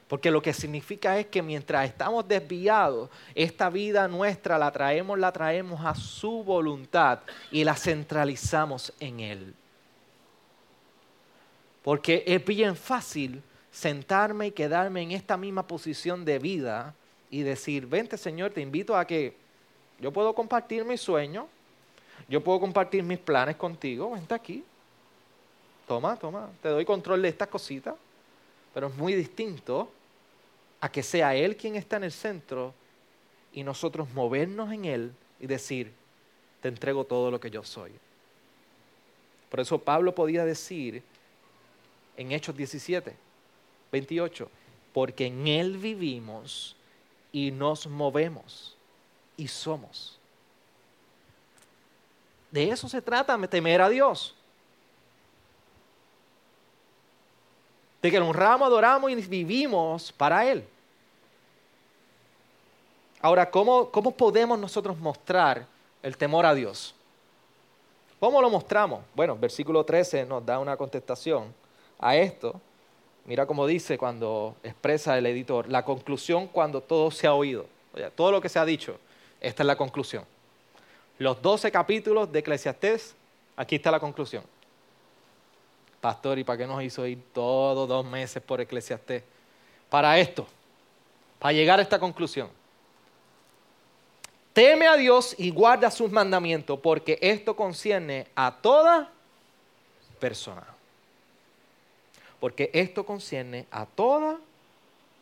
Porque 0.07 0.31
lo 0.31 0.41
que 0.41 0.53
significa 0.53 1.19
es 1.19 1.27
que 1.27 1.41
mientras 1.41 1.85
estamos 1.85 2.27
desviados, 2.27 3.09
esta 3.35 3.69
vida 3.69 4.07
nuestra 4.07 4.57
la 4.57 4.71
traemos, 4.71 5.19
la 5.19 5.33
traemos 5.33 5.83
a 5.83 5.95
su 5.95 6.43
voluntad 6.43 7.19
y 7.51 7.65
la 7.65 7.75
centralizamos 7.75 8.93
en 8.99 9.19
Él. 9.19 9.53
Porque 11.83 12.23
es 12.25 12.43
bien 12.45 12.75
fácil 12.75 13.43
sentarme 13.69 14.47
y 14.47 14.51
quedarme 14.51 15.01
en 15.01 15.11
esta 15.11 15.35
misma 15.35 15.67
posición 15.67 16.23
de 16.23 16.39
vida 16.39 16.95
y 17.29 17.41
decir, 17.41 17.85
vente 17.85 18.17
Señor, 18.17 18.51
te 18.51 18.61
invito 18.61 18.95
a 18.95 19.05
que 19.05 19.35
yo 19.99 20.11
puedo 20.13 20.33
compartir 20.33 20.85
mis 20.85 21.01
sueños, 21.01 21.45
yo 22.29 22.41
puedo 22.41 22.61
compartir 22.61 23.03
mis 23.03 23.19
planes 23.19 23.57
contigo, 23.57 24.11
vente 24.11 24.33
aquí. 24.33 24.63
Toma, 25.85 26.15
toma, 26.15 26.49
te 26.61 26.69
doy 26.69 26.85
control 26.85 27.21
de 27.21 27.29
estas 27.29 27.47
cositas, 27.47 27.95
pero 28.73 28.87
es 28.87 28.95
muy 28.95 29.13
distinto 29.13 29.89
a 30.79 30.91
que 30.91 31.03
sea 31.03 31.35
Él 31.35 31.57
quien 31.57 31.75
está 31.75 31.97
en 31.97 32.03
el 32.03 32.11
centro 32.11 32.73
y 33.53 33.63
nosotros 33.63 34.09
movernos 34.13 34.71
en 34.71 34.85
Él 34.85 35.11
y 35.39 35.47
decir, 35.47 35.93
te 36.61 36.67
entrego 36.67 37.05
todo 37.05 37.31
lo 37.31 37.39
que 37.39 37.49
yo 37.49 37.63
soy. 37.63 37.91
Por 39.49 39.59
eso 39.59 39.79
Pablo 39.79 40.13
podía 40.13 40.45
decir 40.45 41.01
en 42.17 42.31
Hechos 42.31 42.55
17, 42.55 43.15
28, 43.91 44.49
porque 44.93 45.27
en 45.27 45.47
Él 45.47 45.77
vivimos 45.77 46.75
y 47.31 47.51
nos 47.51 47.87
movemos 47.87 48.75
y 49.37 49.47
somos. 49.47 50.17
De 52.51 52.69
eso 52.69 52.89
se 52.89 53.01
trata, 53.01 53.37
temer 53.47 53.81
a 53.81 53.89
Dios. 53.89 54.35
De 58.07 58.11
que 58.11 58.21
lo 58.21 58.29
honramos, 58.29 58.67
adoramos 58.67 59.11
y 59.11 59.15
vivimos 59.15 60.13
para 60.13 60.49
Él. 60.49 60.63
Ahora, 63.19 63.51
¿cómo, 63.51 63.91
¿cómo 63.91 64.11
podemos 64.11 64.57
nosotros 64.57 64.97
mostrar 64.97 65.67
el 66.01 66.15
temor 66.15 66.45
a 66.45 66.55
Dios? 66.55 66.95
¿Cómo 68.17 68.41
lo 68.41 68.49
mostramos? 68.49 69.01
Bueno, 69.13 69.35
versículo 69.35 69.83
13 69.83 70.25
nos 70.25 70.45
da 70.45 70.57
una 70.57 70.77
contestación 70.77 71.53
a 71.99 72.15
esto. 72.15 72.61
Mira 73.25 73.45
cómo 73.45 73.67
dice 73.67 73.97
cuando 73.97 74.55
expresa 74.63 75.17
el 75.17 75.25
editor, 75.25 75.67
la 75.67 75.83
conclusión 75.83 76.47
cuando 76.47 76.79
todo 76.79 77.11
se 77.11 77.27
ha 77.27 77.33
oído. 77.33 77.65
todo 78.15 78.31
lo 78.31 78.39
que 78.39 78.47
se 78.47 78.57
ha 78.57 78.63
dicho 78.63 78.97
esta 79.41 79.63
es 79.63 79.67
la 79.67 79.75
conclusión. 79.75 80.23
Los 81.17 81.41
12 81.41 81.73
capítulos 81.73 82.31
de 82.31 82.39
Eclesiastés, 82.39 83.15
aquí 83.57 83.75
está 83.75 83.91
la 83.91 83.99
conclusión. 83.99 84.43
Pastor, 86.01 86.39
¿y 86.39 86.43
para 86.43 86.59
qué 86.59 86.67
nos 86.67 86.83
hizo 86.83 87.05
ir 87.05 87.21
todos 87.33 87.87
dos 87.87 88.05
meses 88.05 88.41
por 88.41 88.61
Eclesiastés? 88.61 89.23
Para 89.89 90.17
esto, 90.19 90.45
para 91.39 91.53
llegar 91.53 91.79
a 91.79 91.81
esta 91.81 91.99
conclusión. 91.99 92.49
Teme 94.53 94.87
a 94.87 94.95
Dios 94.95 95.35
y 95.37 95.51
guarda 95.51 95.91
sus 95.91 96.11
mandamientos, 96.11 96.79
porque 96.79 97.19
esto 97.21 97.55
concierne 97.55 98.27
a 98.35 98.51
toda 98.51 99.09
persona. 100.19 100.65
Porque 102.39 102.69
esto 102.73 103.05
concierne 103.05 103.67
a 103.71 103.85
toda 103.85 104.37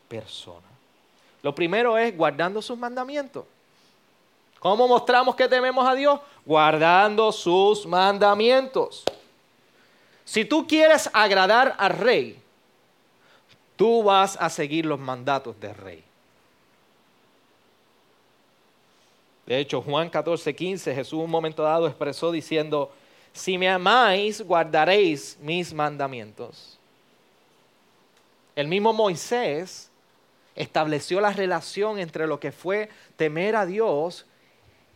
persona. 0.08 0.66
Lo 1.42 1.54
primero 1.54 1.96
es 1.96 2.16
guardando 2.16 2.60
sus 2.62 2.78
mandamientos. 2.78 3.44
¿Cómo 4.58 4.88
mostramos 4.88 5.36
que 5.36 5.48
tememos 5.48 5.86
a 5.86 5.94
Dios? 5.94 6.20
Guardando 6.44 7.30
sus 7.30 7.86
mandamientos. 7.86 9.04
Si 10.26 10.44
tú 10.44 10.66
quieres 10.66 11.08
agradar 11.12 11.76
al 11.78 11.92
rey, 11.92 12.38
tú 13.76 14.02
vas 14.02 14.36
a 14.38 14.50
seguir 14.50 14.84
los 14.84 14.98
mandatos 14.98 15.58
del 15.60 15.74
rey. 15.74 16.04
De 19.46 19.60
hecho, 19.60 19.80
Juan 19.80 20.10
14, 20.10 20.54
15, 20.54 20.94
Jesús 20.94 21.20
un 21.20 21.30
momento 21.30 21.62
dado 21.62 21.86
expresó 21.86 22.32
diciendo, 22.32 22.92
si 23.32 23.56
me 23.56 23.68
amáis, 23.68 24.42
guardaréis 24.42 25.38
mis 25.40 25.72
mandamientos. 25.72 26.76
El 28.56 28.66
mismo 28.66 28.92
Moisés 28.92 29.90
estableció 30.56 31.20
la 31.20 31.32
relación 31.32 32.00
entre 32.00 32.26
lo 32.26 32.40
que 32.40 32.50
fue 32.50 32.88
temer 33.16 33.54
a 33.54 33.64
Dios 33.64 34.26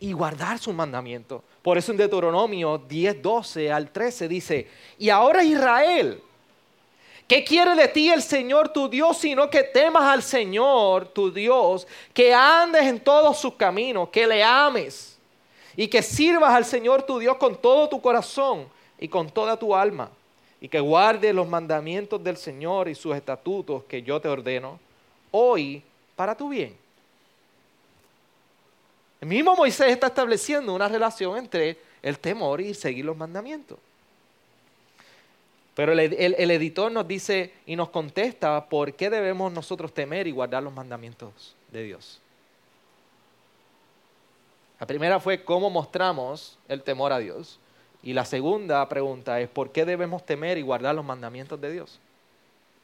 y 0.01 0.11
guardar 0.11 0.59
sus 0.59 0.73
mandamientos. 0.73 1.41
Por 1.61 1.77
eso 1.77 1.91
en 1.91 1.97
Deuteronomio 1.99 2.77
10, 2.77 3.21
12 3.21 3.71
al 3.71 3.89
13 3.91 4.27
dice, 4.27 4.67
y 4.97 5.09
ahora 5.09 5.43
Israel, 5.43 6.21
¿qué 7.27 7.43
quiere 7.45 7.75
de 7.75 7.87
ti 7.87 8.09
el 8.09 8.21
Señor 8.21 8.69
tu 8.69 8.89
Dios 8.89 9.19
sino 9.19 9.49
que 9.49 9.63
temas 9.63 10.03
al 10.03 10.23
Señor 10.23 11.07
tu 11.07 11.31
Dios, 11.31 11.87
que 12.13 12.33
andes 12.33 12.81
en 12.83 12.99
todos 12.99 13.39
sus 13.39 13.53
caminos, 13.53 14.09
que 14.09 14.27
le 14.27 14.43
ames 14.43 15.17
y 15.77 15.87
que 15.87 16.01
sirvas 16.01 16.53
al 16.53 16.65
Señor 16.65 17.03
tu 17.03 17.19
Dios 17.19 17.37
con 17.37 17.55
todo 17.55 17.87
tu 17.87 18.01
corazón 18.01 18.67
y 18.99 19.07
con 19.07 19.29
toda 19.29 19.55
tu 19.55 19.73
alma? 19.73 20.09
y 20.63 20.69
que 20.69 20.79
guardes 20.79 21.33
los 21.33 21.47
mandamientos 21.47 22.23
del 22.23 22.37
Señor 22.37 22.87
y 22.87 22.93
sus 22.93 23.15
estatutos 23.15 23.83
que 23.85 24.03
yo 24.03 24.21
te 24.21 24.27
ordeno 24.27 24.79
hoy 25.31 25.81
para 26.15 26.37
tu 26.37 26.49
bien. 26.49 26.77
El 29.21 29.27
mismo 29.27 29.55
Moisés 29.55 29.89
está 29.89 30.07
estableciendo 30.07 30.73
una 30.73 30.87
relación 30.87 31.37
entre 31.37 31.77
el 32.01 32.17
temor 32.17 32.59
y 32.59 32.73
seguir 32.73 33.05
los 33.05 33.15
mandamientos. 33.15 33.77
Pero 35.75 35.93
el, 35.93 36.51
editor 36.51 36.91
nos 36.91 37.07
dice 37.07 37.53
y 37.65 37.75
nos 37.75 37.89
contesta 37.89 38.65
por 38.65 38.93
qué 38.93 39.09
debemos 39.09 39.53
nosotros 39.53 39.93
temer 39.93 40.27
y 40.27 40.31
guardar 40.31 40.63
los 40.63 40.73
mandamientos 40.73 41.55
de 41.71 41.83
Dios. 41.83 42.19
La 44.79 44.87
primera 44.87 45.19
fue 45.19 45.43
cómo 45.43 45.69
mostramos 45.69 46.57
el 46.67 46.81
temor 46.81 47.13
a 47.13 47.19
Dios. 47.19 47.59
Y 48.03 48.13
la 48.13 48.25
segunda 48.25 48.87
pregunta 48.89 49.39
es 49.39 49.47
por 49.47 49.71
qué 49.71 49.85
debemos 49.85 50.25
temer 50.25 50.57
y 50.57 50.63
guardar 50.63 50.95
los 50.95 51.05
mandamientos 51.05 51.61
de 51.61 51.71
Dios. 51.71 51.99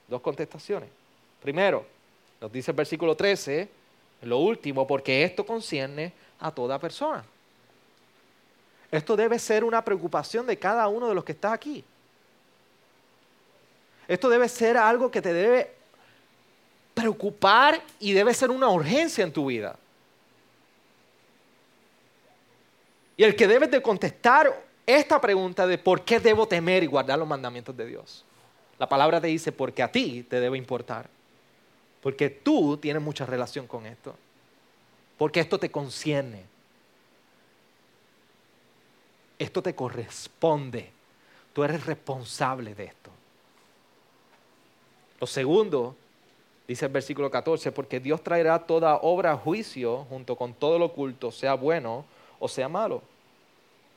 Dos 0.08 0.22
contestaciones. 0.22 0.90
Primero, 1.42 1.86
nos 2.40 2.52
dice 2.52 2.70
el 2.72 2.78
versículo 2.78 3.16
13, 3.16 3.68
lo 4.22 4.38
último, 4.38 4.86
porque 4.86 5.24
esto 5.24 5.44
concierne 5.46 6.14
a 6.40 6.52
toda 6.52 6.80
persona. 6.80 7.24
Esto 8.92 9.16
debe 9.16 9.38
ser 9.38 9.64
una 9.64 9.84
preocupación 9.84 10.48
de 10.48 10.58
cada 10.58 10.88
uno 10.88 11.10
de 11.10 11.16
los 11.16 11.24
que 11.24 11.34
está 11.34 11.52
aquí. 11.52 11.84
Esto 14.08 14.30
debe 14.30 14.48
ser 14.48 14.78
algo 14.78 15.12
que 15.12 15.22
te 15.22 15.34
debe 15.34 15.74
preocupar 16.94 17.82
y 18.00 18.14
debe 18.14 18.34
ser 18.34 18.50
una 18.50 18.70
urgencia 18.70 19.24
en 19.24 19.34
tu 19.34 19.48
vida. 19.48 19.78
Y 23.18 23.24
el 23.24 23.36
que 23.36 23.48
debes 23.48 23.70
de 23.70 23.82
contestar 23.82 24.64
esta 24.86 25.20
pregunta 25.20 25.68
de 25.68 25.78
por 25.78 26.04
qué 26.04 26.20
debo 26.20 26.48
temer 26.48 26.84
y 26.84 26.88
guardar 26.88 27.20
los 27.20 27.28
mandamientos 27.28 27.76
de 27.76 27.86
Dios. 27.86 28.24
La 28.80 28.88
palabra 28.88 29.20
te 29.20 29.28
dice 29.28 29.52
porque 29.52 29.84
a 29.84 29.92
ti 29.92 30.24
te 30.24 30.40
debe 30.40 30.58
importar. 30.58 31.10
Porque 32.02 32.30
tú 32.30 32.78
tienes 32.78 33.02
mucha 33.02 33.26
relación 33.26 33.68
con 33.68 33.86
esto. 33.86 34.16
Porque 35.18 35.40
esto 35.40 35.60
te 35.60 35.72
concierne. 35.72 36.46
Esto 39.40 39.62
te 39.62 39.76
corresponde. 39.76 40.92
Tú 41.54 41.64
eres 41.64 41.86
responsable 41.86 42.76
de 42.76 42.86
esto. 42.86 43.12
Lo 45.20 45.26
segundo, 45.26 45.96
dice 46.68 46.86
el 46.86 46.92
versículo 46.92 47.32
14, 47.32 47.72
porque 47.72 48.00
Dios 48.00 48.24
traerá 48.24 48.60
toda 48.60 48.98
obra 48.98 49.32
a 49.32 49.38
juicio 49.38 50.06
junto 50.10 50.36
con 50.36 50.54
todo 50.54 50.78
lo 50.78 50.86
oculto, 50.86 51.32
sea 51.32 51.56
bueno 51.56 52.06
o 52.40 52.48
sea 52.48 52.70
malo. 52.70 53.02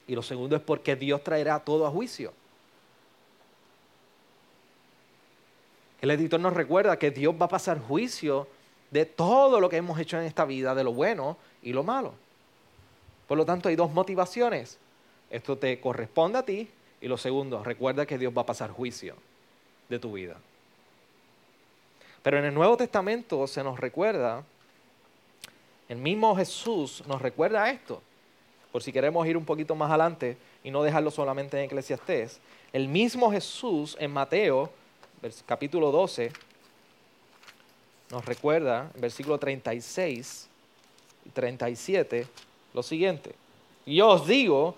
Y 0.06 0.14
lo 0.14 0.22
segundo 0.22 0.56
es 0.56 0.62
porque 0.62 0.96
Dios 0.96 1.22
traerá 1.22 1.60
todo 1.60 1.86
a 1.86 1.90
juicio. 1.90 2.32
El 6.00 6.10
editor 6.10 6.40
nos 6.40 6.54
recuerda 6.54 6.98
que 6.98 7.10
Dios 7.10 7.34
va 7.38 7.44
a 7.44 7.50
pasar 7.50 7.78
juicio 7.78 8.48
de 8.90 9.06
todo 9.06 9.60
lo 9.60 9.68
que 9.68 9.76
hemos 9.76 9.98
hecho 9.98 10.18
en 10.18 10.24
esta 10.24 10.44
vida, 10.44 10.74
de 10.74 10.84
lo 10.84 10.92
bueno 10.92 11.36
y 11.62 11.72
lo 11.72 11.82
malo. 11.82 12.12
Por 13.28 13.38
lo 13.38 13.44
tanto, 13.44 13.68
hay 13.68 13.76
dos 13.76 13.92
motivaciones. 13.92 14.78
Esto 15.30 15.56
te 15.56 15.80
corresponde 15.80 16.38
a 16.38 16.44
ti. 16.44 16.68
Y 17.00 17.08
lo 17.08 17.16
segundo, 17.16 17.62
recuerda 17.62 18.04
que 18.04 18.18
Dios 18.18 18.32
va 18.36 18.42
a 18.42 18.46
pasar 18.46 18.70
juicio 18.70 19.14
de 19.88 19.98
tu 19.98 20.12
vida. 20.12 20.36
Pero 22.22 22.38
en 22.38 22.44
el 22.44 22.54
Nuevo 22.54 22.76
Testamento 22.76 23.46
se 23.46 23.64
nos 23.64 23.80
recuerda, 23.80 24.42
el 25.88 25.96
mismo 25.96 26.36
Jesús 26.36 27.02
nos 27.06 27.22
recuerda 27.22 27.70
esto, 27.70 28.02
por 28.72 28.82
si 28.82 28.92
queremos 28.92 29.26
ir 29.26 29.36
un 29.36 29.44
poquito 29.44 29.74
más 29.74 29.88
adelante 29.88 30.36
y 30.62 30.70
no 30.70 30.82
dejarlo 30.82 31.10
solamente 31.10 31.58
en 31.58 31.64
Eclesiastés. 31.64 32.40
El 32.72 32.88
mismo 32.88 33.32
Jesús 33.32 33.96
en 33.98 34.12
Mateo, 34.12 34.70
capítulo 35.46 35.90
12, 35.90 36.32
nos 38.10 38.24
recuerda, 38.24 38.90
en 38.94 39.00
versículo 39.00 39.38
36 39.38 40.48
y 41.26 41.28
37, 41.30 42.26
lo 42.74 42.82
siguiente. 42.82 43.34
Yo 43.86 44.08
os 44.08 44.26
digo 44.26 44.76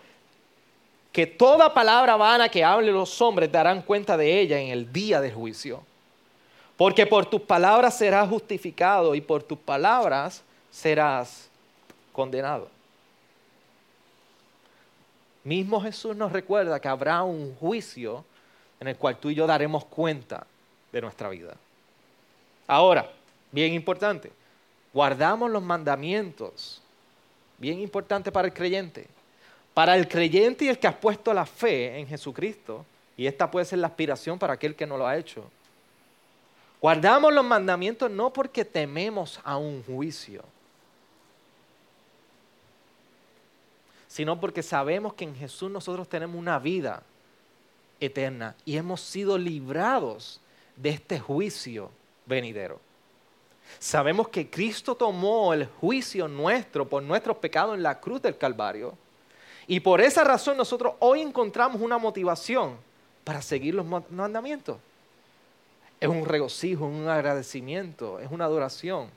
que 1.13 1.27
toda 1.27 1.75
palabra 1.75 2.17
vana 2.17 2.49
que 2.49 2.65
hable 2.65 2.93
los 2.93 3.21
hombres 3.21 3.51
darán 3.51 3.83
cuenta 3.83 4.17
de 4.17 4.41
ella 4.41 4.59
en 4.59 4.69
el 4.69 4.93
día 4.93 5.21
del 5.21 5.35
juicio 5.35 5.83
porque 6.83 7.07
por 7.07 7.27
tus 7.27 7.43
palabras 7.43 7.97
serás 7.97 8.29
justificado 8.29 9.15
y 9.15 9.21
por 9.21 9.43
tus 9.45 9.57
palabras 9.57 10.43
serás 10.71 11.49
condenado. 12.13 12.69
Mismo 15.45 15.81
Jesús 15.81 16.17
nos 16.17 16.33
recuerda 16.33 16.81
que 16.81 16.89
habrá 16.89 17.23
un 17.23 17.55
juicio 17.55 18.25
en 18.81 18.89
el 18.89 18.97
cual 18.97 19.17
tú 19.17 19.31
y 19.31 19.37
yo 19.37 19.47
daremos 19.47 19.85
cuenta 19.85 20.45
de 20.91 21.01
nuestra 21.01 21.29
vida. 21.29 21.55
Ahora, 22.67 23.09
bien 23.53 23.73
importante, 23.73 24.33
guardamos 24.93 25.51
los 25.51 25.63
mandamientos, 25.63 26.83
bien 27.59 27.79
importante 27.79 28.33
para 28.33 28.49
el 28.49 28.55
creyente. 28.55 29.07
Para 29.73 29.97
el 29.97 30.07
creyente 30.07 30.67
y 30.67 30.69
el 30.69 30.79
que 30.79 30.87
ha 30.87 31.01
puesto 31.01 31.33
la 31.33 31.47
fe 31.47 31.99
en 31.99 32.07
Jesucristo, 32.07 32.85
y 33.17 33.27
esta 33.27 33.51
puede 33.51 33.65
ser 33.65 33.79
la 33.79 33.87
aspiración 33.87 34.39
para 34.39 34.55
aquel 34.55 34.75
que 34.75 34.87
no 34.87 34.99
lo 34.99 35.07
ha 35.07 35.17
hecho, 35.17 35.49
Guardamos 36.83 37.33
los 37.33 37.45
mandamientos 37.45 38.11
no 38.11 38.33
porque 38.33 38.65
tememos 38.65 39.41
a 39.45 39.57
un 39.57 39.85
juicio, 39.85 40.43
sino 44.09 44.41
porque 44.41 44.65
sabemos 44.65 45.15
que 45.15 45.23
en 45.23 45.37
Jesús 45.37 45.71
nosotros 45.71 46.09
tenemos 46.09 46.37
una 46.37 46.59
vida 46.59 47.05
eterna 48.01 48.57
y 48.65 48.77
hemos 48.77 49.01
sido 49.01 49.39
librados 49.39 50.41
de 50.75 50.91
este 50.91 51.21
juicio 51.21 51.89
venidero. 52.27 52.81
Sabemos 53.79 54.29
que 54.29 54.49
Cristo 54.49 54.95
tomó 54.95 55.53
el 55.55 55.67
juicio 55.67 56.29
nuestro 56.29 56.89
por 56.89 57.03
nuestros 57.03 57.37
pecados 57.39 57.75
en 57.75 57.83
la 57.83 58.01
cruz 58.01 58.23
del 58.23 58.39
Calvario 58.39 58.95
y 59.67 59.81
por 59.81 60.01
esa 60.01 60.25
razón 60.25 60.57
nosotros 60.57 60.95
hoy 60.99 61.21
encontramos 61.21 61.81
una 61.81 61.99
motivación 61.99 62.77
para 63.25 63.43
seguir 63.43 63.75
los 63.75 63.87
mandamientos 64.11 64.77
es 66.03 66.09
un 66.09 66.27
regocijo, 66.27 66.85
un 66.85 67.09
agradecimiento, 67.09 68.19
es 68.19 68.29
una 68.29 68.47
adoración. 68.47 69.09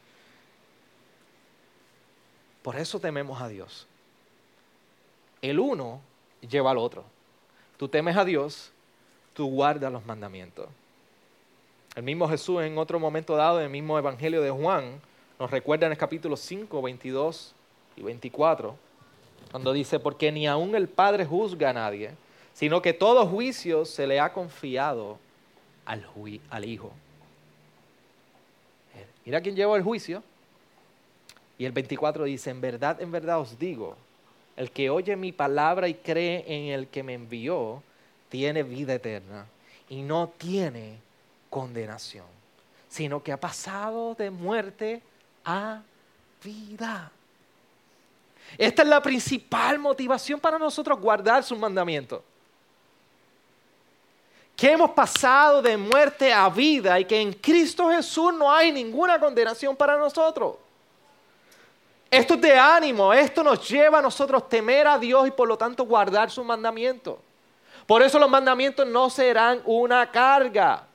Por 2.61 2.75
eso 2.75 2.99
tememos 2.99 3.41
a 3.41 3.47
Dios. 3.47 3.87
El 5.41 5.59
uno 5.59 5.99
lleva 6.47 6.69
al 6.69 6.77
otro. 6.77 7.03
Tú 7.77 7.87
temes 7.87 8.15
a 8.15 8.23
Dios, 8.23 8.71
tú 9.33 9.47
guardas 9.49 9.91
los 9.91 10.05
mandamientos. 10.05 10.67
El 11.95 12.03
mismo 12.03 12.27
Jesús 12.27 12.61
en 12.61 12.77
otro 12.77 12.99
momento 12.99 13.37
dado, 13.37 13.59
en 13.59 13.65
el 13.65 13.71
mismo 13.71 13.97
Evangelio 13.97 14.41
de 14.41 14.51
Juan, 14.51 14.99
nos 15.39 15.49
recuerda 15.49 15.85
en 15.85 15.93
el 15.93 15.97
capítulo 15.97 16.35
5, 16.35 16.81
22 16.81 17.53
y 17.95 18.01
24, 18.01 18.75
cuando 19.49 19.71
dice, 19.71 19.99
porque 19.99 20.29
ni 20.29 20.45
aun 20.45 20.75
el 20.75 20.89
Padre 20.89 21.25
juzga 21.25 21.69
a 21.69 21.73
nadie, 21.73 22.11
sino 22.53 22.81
que 22.81 22.91
todo 22.91 23.25
juicio 23.25 23.85
se 23.85 24.07
le 24.07 24.19
ha 24.19 24.33
confiado 24.33 25.17
al, 25.85 26.05
Hijo. 26.65 26.91
Mira 29.23 29.39
quién 29.39 29.55
llevó 29.55 29.77
el 29.77 29.83
juicio. 29.83 30.21
Y 31.57 31.63
el 31.63 31.71
24 31.71 32.25
dice, 32.25 32.49
en 32.49 32.59
verdad, 32.59 33.01
en 33.01 33.11
verdad 33.11 33.39
os 33.39 33.57
digo, 33.57 33.95
el 34.57 34.69
que 34.71 34.89
oye 34.89 35.15
mi 35.15 35.31
palabra 35.31 35.87
y 35.87 35.93
cree 35.93 36.43
en 36.47 36.73
el 36.73 36.87
que 36.87 37.03
me 37.03 37.13
envió, 37.13 37.81
tiene 38.27 38.63
vida 38.63 38.95
eterna 38.95 39.45
y 39.87 40.01
no 40.01 40.33
tiene 40.37 40.97
condenación, 41.55 42.25
sino 42.89 43.23
que 43.23 43.31
ha 43.31 43.39
pasado 43.39 44.13
de 44.13 44.29
muerte 44.29 45.01
a 45.45 45.81
vida. 46.43 47.09
Esta 48.57 48.81
es 48.81 48.87
la 48.89 49.01
principal 49.01 49.79
motivación 49.79 50.37
para 50.37 50.59
nosotros 50.59 50.99
guardar 50.99 51.45
sus 51.45 51.57
mandamientos 51.57 52.21
que 54.53 54.69
hemos 54.69 54.91
pasado 54.91 55.61
de 55.61 55.77
muerte 55.77 56.33
a 56.33 56.49
vida 56.49 56.99
y 56.99 57.05
que 57.05 57.21
en 57.21 57.31
Cristo 57.31 57.89
Jesús 57.89 58.33
no 58.33 58.51
hay 58.51 58.73
ninguna 58.73 59.17
condenación 59.17 59.77
para 59.77 59.97
nosotros. 59.97 60.57
Esto 62.11 62.33
es 62.33 62.41
de 62.41 62.57
ánimo, 62.57 63.13
esto 63.13 63.45
nos 63.45 63.65
lleva 63.69 63.99
a 63.99 64.01
nosotros 64.01 64.49
temer 64.49 64.87
a 64.87 64.99
Dios 64.99 65.25
y 65.25 65.31
por 65.31 65.47
lo 65.47 65.57
tanto 65.57 65.85
guardar 65.85 66.29
sus 66.29 66.43
mandamientos. 66.43 67.15
Por 67.87 68.01
eso 68.01 68.19
los 68.19 68.29
mandamientos 68.29 68.85
no 68.85 69.09
serán 69.09 69.61
una 69.65 70.11
carga. 70.11 70.87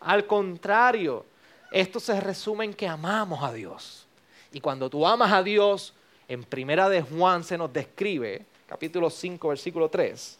Al 0.00 0.26
contrario, 0.26 1.24
esto 1.70 2.00
se 2.00 2.20
resume 2.20 2.64
en 2.64 2.74
que 2.74 2.88
amamos 2.88 3.42
a 3.42 3.52
Dios. 3.52 4.06
Y 4.52 4.60
cuando 4.60 4.88
tú 4.88 5.06
amas 5.06 5.32
a 5.32 5.42
Dios, 5.42 5.92
en 6.28 6.44
primera 6.44 6.88
de 6.88 7.02
Juan 7.02 7.44
se 7.44 7.58
nos 7.58 7.72
describe, 7.72 8.44
capítulo 8.66 9.10
5, 9.10 9.48
versículo 9.48 9.88
3, 9.88 10.38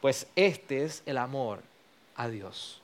pues 0.00 0.26
este 0.36 0.84
es 0.84 1.02
el 1.06 1.18
amor 1.18 1.60
a 2.16 2.28
Dios. 2.28 2.80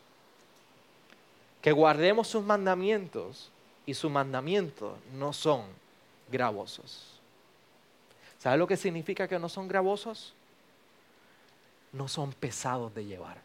Que 1.62 1.72
guardemos 1.72 2.28
sus 2.28 2.44
mandamientos 2.44 3.50
y 3.84 3.94
sus 3.94 4.10
mandamientos 4.10 4.94
no 5.14 5.32
son 5.32 5.62
gravosos. 6.30 7.16
¿Sabe 8.38 8.58
lo 8.58 8.66
que 8.66 8.76
significa 8.76 9.26
que 9.26 9.38
no 9.38 9.48
son 9.48 9.66
gravosos? 9.66 10.32
No 11.92 12.08
son 12.08 12.32
pesados 12.32 12.94
de 12.94 13.04
llevar. 13.04 13.38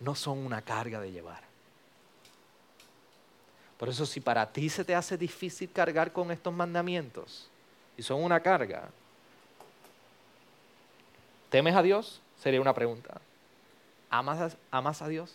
No 0.00 0.14
son 0.14 0.38
una 0.38 0.62
carga 0.62 1.00
de 1.00 1.12
llevar. 1.12 1.42
Por 3.78 3.88
eso 3.88 4.04
si 4.04 4.20
para 4.20 4.52
ti 4.52 4.68
se 4.68 4.84
te 4.84 4.94
hace 4.94 5.16
difícil 5.16 5.70
cargar 5.72 6.12
con 6.12 6.30
estos 6.30 6.52
mandamientos 6.52 7.48
y 7.96 8.02
son 8.02 8.22
una 8.22 8.40
carga, 8.40 8.88
¿temes 11.48 11.74
a 11.74 11.82
Dios? 11.82 12.20
Sería 12.42 12.60
una 12.60 12.74
pregunta. 12.74 13.20
¿Amas 14.10 14.54
a, 14.54 14.76
¿Amas 14.76 15.02
a 15.02 15.08
Dios? 15.08 15.34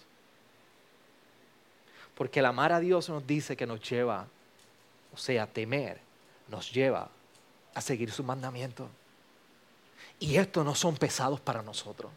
Porque 2.16 2.40
el 2.40 2.46
amar 2.46 2.72
a 2.72 2.80
Dios 2.80 3.10
nos 3.10 3.26
dice 3.26 3.58
que 3.58 3.66
nos 3.66 3.88
lleva, 3.88 4.28
o 5.14 5.18
sea, 5.18 5.48
temer, 5.48 6.00
nos 6.48 6.72
lleva 6.72 7.10
a 7.74 7.82
seguir 7.82 8.12
sus 8.12 8.26
mandamientos. 8.26 8.88
Y 10.20 10.38
estos 10.38 10.64
no 10.66 10.76
son 10.76 10.96
pesados 10.96 11.40
para 11.40 11.62
nosotros. 11.62 12.12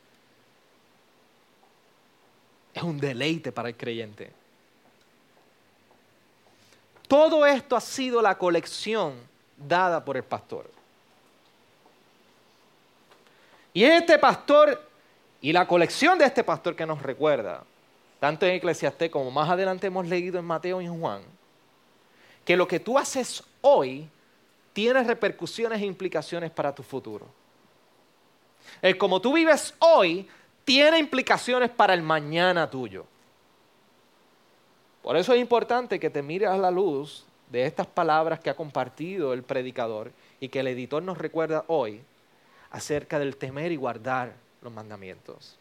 Es 2.79 2.85
un 2.85 3.01
deleite 3.01 3.51
para 3.51 3.71
el 3.71 3.77
creyente. 3.77 4.31
Todo 7.09 7.45
esto 7.45 7.75
ha 7.75 7.81
sido 7.81 8.23
la 8.23 8.38
colección 8.38 9.14
dada 9.57 10.05
por 10.05 10.17
el 10.17 10.23
pastor. 10.23 10.71
Y 13.75 13.83
este 13.83 14.17
pastor 14.17 14.81
y 15.41 15.53
la 15.53 15.67
colección 15.67 16.21
de 16.21 16.27
este 16.27 16.45
pastor 16.45 16.77
que 16.77 16.87
nos 16.87 17.03
recuerda, 17.03 17.64
tanto 18.21 18.47
en 18.47 18.53
Eclesiastés 18.53 19.11
como 19.11 19.33
más 19.33 19.51
adelante 19.51 19.88
hemos 19.88 20.07
leído 20.07 20.38
en 20.38 20.45
Mateo 20.45 20.81
y 20.81 20.85
en 20.85 21.01
Juan, 21.01 21.23
que 22.45 22.57
lo 22.57 22.69
que 22.69 22.79
tú 22.79 22.97
haces 22.97 23.43
hoy 23.61 24.09
tiene 24.73 25.03
repercusiones 25.03 25.83
e 25.83 25.85
implicaciones 25.85 26.53
para 26.53 26.73
tu 26.73 26.85
futuro. 26.85 27.27
El 28.81 28.97
como 28.97 29.21
tú 29.21 29.33
vives 29.33 29.75
hoy 29.81 30.29
tiene 30.68 30.98
implicaciones 30.98 31.70
para 31.70 31.94
el 31.94 32.02
mañana 32.02 32.68
tuyo. 32.68 33.07
Por 35.02 35.16
eso 35.16 35.33
es 35.33 35.40
importante 35.40 35.98
que 35.98 36.11
te 36.11 36.20
mires 36.20 36.50
a 36.50 36.59
la 36.59 36.70
luz 36.70 37.24
de 37.50 37.64
estas 37.64 37.87
palabras 37.87 38.38
que 38.38 38.50
ha 38.50 38.54
compartido 38.54 39.33
el 39.33 39.42
predicador 39.42 40.12
y 40.40 40.50
que 40.50 40.61
el 40.61 40.66
editor 40.66 41.02
nos 41.02 41.16
recuerda 41.16 41.64
hoy 41.68 42.02
acerca 42.70 43.18
del 43.18 43.38
temer 43.38 43.72
y 43.72 43.76
guardar 43.76 44.35
los 44.61 44.70
mandamientos. 44.70 45.57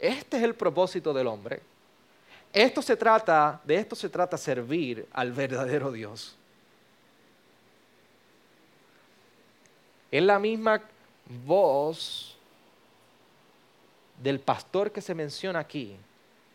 Este 0.00 0.38
es 0.38 0.42
el 0.42 0.56
propósito 0.56 1.14
del 1.14 1.28
hombre. 1.28 1.60
Esto 2.52 2.82
se 2.82 2.96
trata, 2.96 3.60
de 3.62 3.76
esto 3.76 3.94
se 3.94 4.08
trata 4.08 4.36
servir 4.36 5.06
al 5.12 5.30
verdadero 5.30 5.92
Dios. 5.92 6.34
Es 10.10 10.24
la 10.24 10.40
misma 10.40 10.82
voz 11.46 12.34
del 14.22 14.40
pastor 14.40 14.92
que 14.92 15.00
se 15.00 15.14
menciona 15.14 15.58
aquí, 15.58 15.96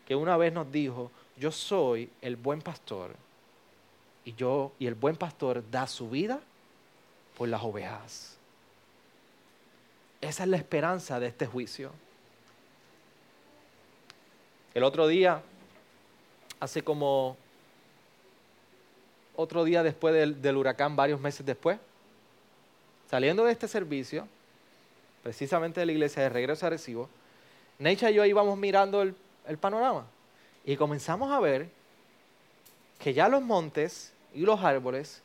que 0.06 0.14
una 0.14 0.36
vez 0.36 0.52
nos 0.52 0.70
dijo, 0.70 1.10
yo 1.36 1.50
soy 1.50 2.10
el 2.20 2.36
buen 2.36 2.60
pastor 2.60 3.14
y 4.24 4.34
yo 4.34 4.72
y 4.78 4.86
el 4.86 4.94
buen 4.94 5.16
pastor 5.16 5.62
da 5.70 5.86
su 5.86 6.08
vida 6.08 6.40
por 7.36 7.48
las 7.48 7.62
ovejas. 7.62 8.36
Esa 10.20 10.44
es 10.44 10.48
la 10.48 10.56
esperanza 10.56 11.20
de 11.20 11.26
este 11.26 11.46
juicio. 11.46 11.92
El 14.72 14.82
otro 14.82 15.06
día, 15.06 15.42
hace 16.60 16.82
como 16.82 17.36
otro 19.36 19.64
día 19.64 19.82
después 19.82 20.14
del, 20.14 20.56
huracán, 20.56 20.96
varios 20.96 21.20
meses 21.20 21.44
después, 21.44 21.78
saliendo 23.10 23.44
de 23.44 23.52
este 23.52 23.68
servicio, 23.68 24.26
precisamente 25.22 25.80
de 25.80 25.86
la 25.86 25.92
iglesia 25.92 26.22
de 26.22 26.28
regreso 26.28 26.66
a 26.66 26.70
Recibo, 26.70 27.08
Necha 27.78 28.10
y 28.10 28.14
yo 28.14 28.24
íbamos 28.24 28.56
mirando 28.56 29.02
el, 29.02 29.14
el 29.46 29.58
panorama 29.58 30.06
y 30.64 30.76
comenzamos 30.76 31.30
a 31.30 31.40
ver 31.40 31.68
que 32.98 33.12
ya 33.12 33.28
los 33.28 33.42
montes 33.42 34.12
y 34.34 34.40
los 34.40 34.62
árboles 34.62 35.22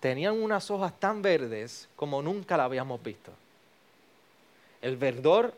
tenían 0.00 0.42
unas 0.42 0.70
hojas 0.70 0.92
tan 0.98 1.22
verdes 1.22 1.88
como 1.96 2.22
nunca 2.22 2.56
la 2.56 2.64
habíamos 2.64 3.02
visto. 3.02 3.32
El 4.80 4.96
verdor 4.96 5.54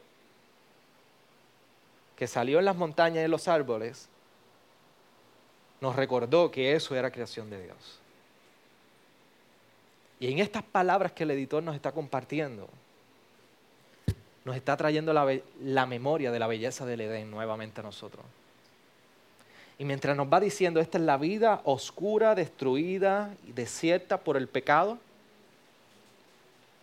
que 2.16 2.27
salió 2.27 2.59
en 2.59 2.66
las 2.66 2.77
montañas 2.77 3.23
y 3.23 3.25
en 3.25 3.31
los 3.31 3.49
árboles 3.49 4.09
nos 5.81 5.97
recordó 5.97 6.51
que 6.51 6.75
eso 6.75 6.94
era 6.94 7.11
creación 7.11 7.51
de 7.51 7.62
Dios. 7.62 7.99
Y 10.20 10.31
en 10.31 10.38
estas 10.38 10.62
palabras 10.62 11.12
que 11.12 11.25
el 11.25 11.33
editor 11.33 11.62
nos 11.62 11.75
está 11.75 11.92
compartiendo, 11.92 12.68
nos 14.44 14.57
está 14.57 14.76
trayendo 14.76 15.12
la, 15.12 15.87
memoria 15.87 16.30
de 16.30 16.38
la 16.38 16.46
belleza 16.46 16.85
del 16.85 17.00
Edén 17.00 17.30
nuevamente 17.30 17.80
a 17.80 17.85
nosotros. 17.85 18.24
Y 19.78 19.85
mientras 19.85 20.16
nos 20.16 20.33
va 20.33 20.38
diciendo, 20.38 20.80
esta 20.80 20.98
es 20.98 21.04
la 21.04 21.16
vida 21.16 21.62
oscura, 21.64 22.35
destruida 22.35 23.35
y 23.46 23.52
desierta 23.52 24.18
por 24.18 24.37
el 24.37 24.46
pecado, 24.46 24.98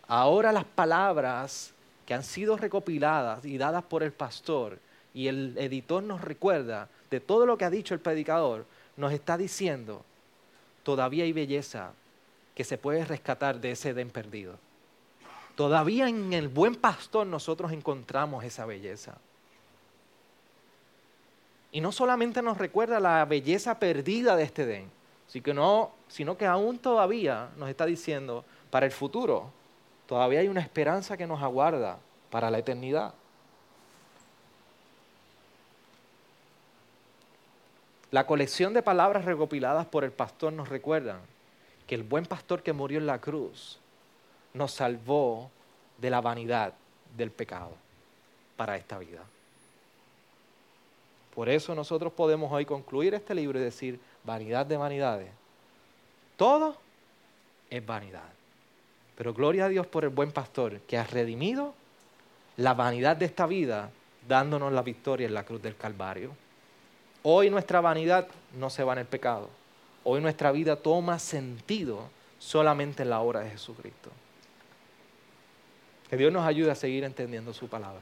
ahora 0.08 0.52
las 0.52 0.66
palabras 0.66 1.74
que 2.06 2.14
han 2.14 2.24
sido 2.24 2.58
recopiladas 2.58 3.46
y 3.46 3.58
dadas 3.58 3.84
por 3.84 4.04
el 4.04 4.12
pastor 4.12 4.80
y 5.14 5.28
el 5.28 5.56
editor 5.58 6.04
nos 6.04 6.22
recuerda 6.22 6.90
de 7.10 7.20
todo 7.20 7.46
lo 7.46 7.58
que 7.58 7.66
ha 7.66 7.70
dicho 7.70 7.94
el 7.94 8.00
predicador, 8.00 8.66
nos 8.98 9.14
está 9.14 9.38
diciendo, 9.38 10.04
todavía 10.84 11.26
hay 11.26 11.34
belleza 11.34 11.94
que 12.56 12.64
se 12.64 12.78
puede 12.78 13.06
rescatar 13.06 13.62
de 13.62 13.72
ese 13.72 13.90
Edén 13.90 14.10
perdido. 14.10 14.58
Todavía 15.62 16.10
en 16.10 16.34
el 16.34 16.48
buen 16.48 16.74
pastor 16.74 17.28
nosotros 17.28 17.72
encontramos 17.72 18.44
esa 18.44 18.66
belleza. 18.66 19.14
Y 21.72 21.82
no 21.82 21.92
solamente 21.92 22.42
nos 22.42 22.58
recuerda 22.58 23.00
la 23.00 23.24
belleza 23.26 23.78
perdida 23.78 24.36
de 24.36 24.42
este 24.42 24.64
Edén, 24.64 24.90
sino 25.28 26.36
que 26.36 26.48
aún 26.48 26.80
todavía 26.80 27.50
nos 27.58 27.70
está 27.70 27.86
diciendo, 27.86 28.44
para 28.72 28.88
el 28.88 28.92
futuro, 28.92 29.52
todavía 30.08 30.40
hay 30.40 30.48
una 30.48 30.62
esperanza 30.62 31.16
que 31.16 31.28
nos 31.28 31.44
aguarda 31.44 32.00
para 32.32 32.50
la 32.50 32.58
eternidad. 32.58 33.14
La 38.10 38.26
colección 38.26 38.74
de 38.74 38.82
palabras 38.82 39.26
recopiladas 39.26 39.86
por 39.86 40.04
el 40.04 40.12
pastor 40.12 40.54
nos 40.54 40.70
recuerdan 40.70 41.20
que 41.86 41.94
el 41.94 42.02
buen 42.02 42.26
pastor 42.26 42.64
que 42.64 42.74
murió 42.74 42.98
en 42.98 43.06
la 43.06 43.22
cruz 43.22 43.78
nos 44.54 44.72
salvó 44.72 45.50
de 45.98 46.10
la 46.10 46.22
vanidad 46.22 46.74
del 47.16 47.32
pecado 47.32 47.72
para 48.58 48.78
esta 48.78 48.98
vida. 48.98 49.22
Por 51.34 51.50
eso 51.50 51.74
nosotros 51.74 52.12
podemos 52.12 52.52
hoy 52.52 52.66
concluir 52.66 53.14
este 53.14 53.34
libro 53.34 53.60
y 53.60 53.64
decir, 53.64 54.00
vanidad 54.24 54.66
de 54.66 54.78
vanidades. 54.78 55.30
Todo 56.36 56.76
es 57.70 57.86
vanidad. 57.86 58.30
Pero 59.16 59.34
gloria 59.34 59.66
a 59.66 59.70
Dios 59.70 59.88
por 59.88 60.04
el 60.04 60.10
buen 60.10 60.32
pastor 60.32 60.80
que 60.82 60.98
ha 60.98 61.04
redimido 61.04 61.74
la 62.58 62.74
vanidad 62.74 63.16
de 63.16 63.26
esta 63.26 63.46
vida 63.46 63.92
dándonos 64.28 64.74
la 64.74 64.82
victoria 64.82 65.28
en 65.28 65.34
la 65.34 65.44
cruz 65.44 65.62
del 65.62 65.76
Calvario. 65.76 66.32
Hoy 67.24 67.50
nuestra 67.50 67.82
vanidad 67.82 68.28
no 68.58 68.70
se 68.70 68.84
va 68.84 68.94
en 68.94 69.00
el 69.00 69.06
pecado. 69.06 69.50
Hoy 70.04 70.22
nuestra 70.22 70.52
vida 70.52 70.76
toma 70.76 71.20
sentido 71.20 72.10
solamente 72.40 73.04
en 73.04 73.10
la 73.10 73.22
obra 73.22 73.42
de 73.42 73.52
Jesucristo. 73.52 74.10
Que 76.12 76.18
Dios 76.18 76.34
nos 76.34 76.46
ayude 76.46 76.70
a 76.70 76.76
seguir 76.76 77.06
entendiendo 77.06 77.54
su 77.54 77.70
palabra. 77.70 78.02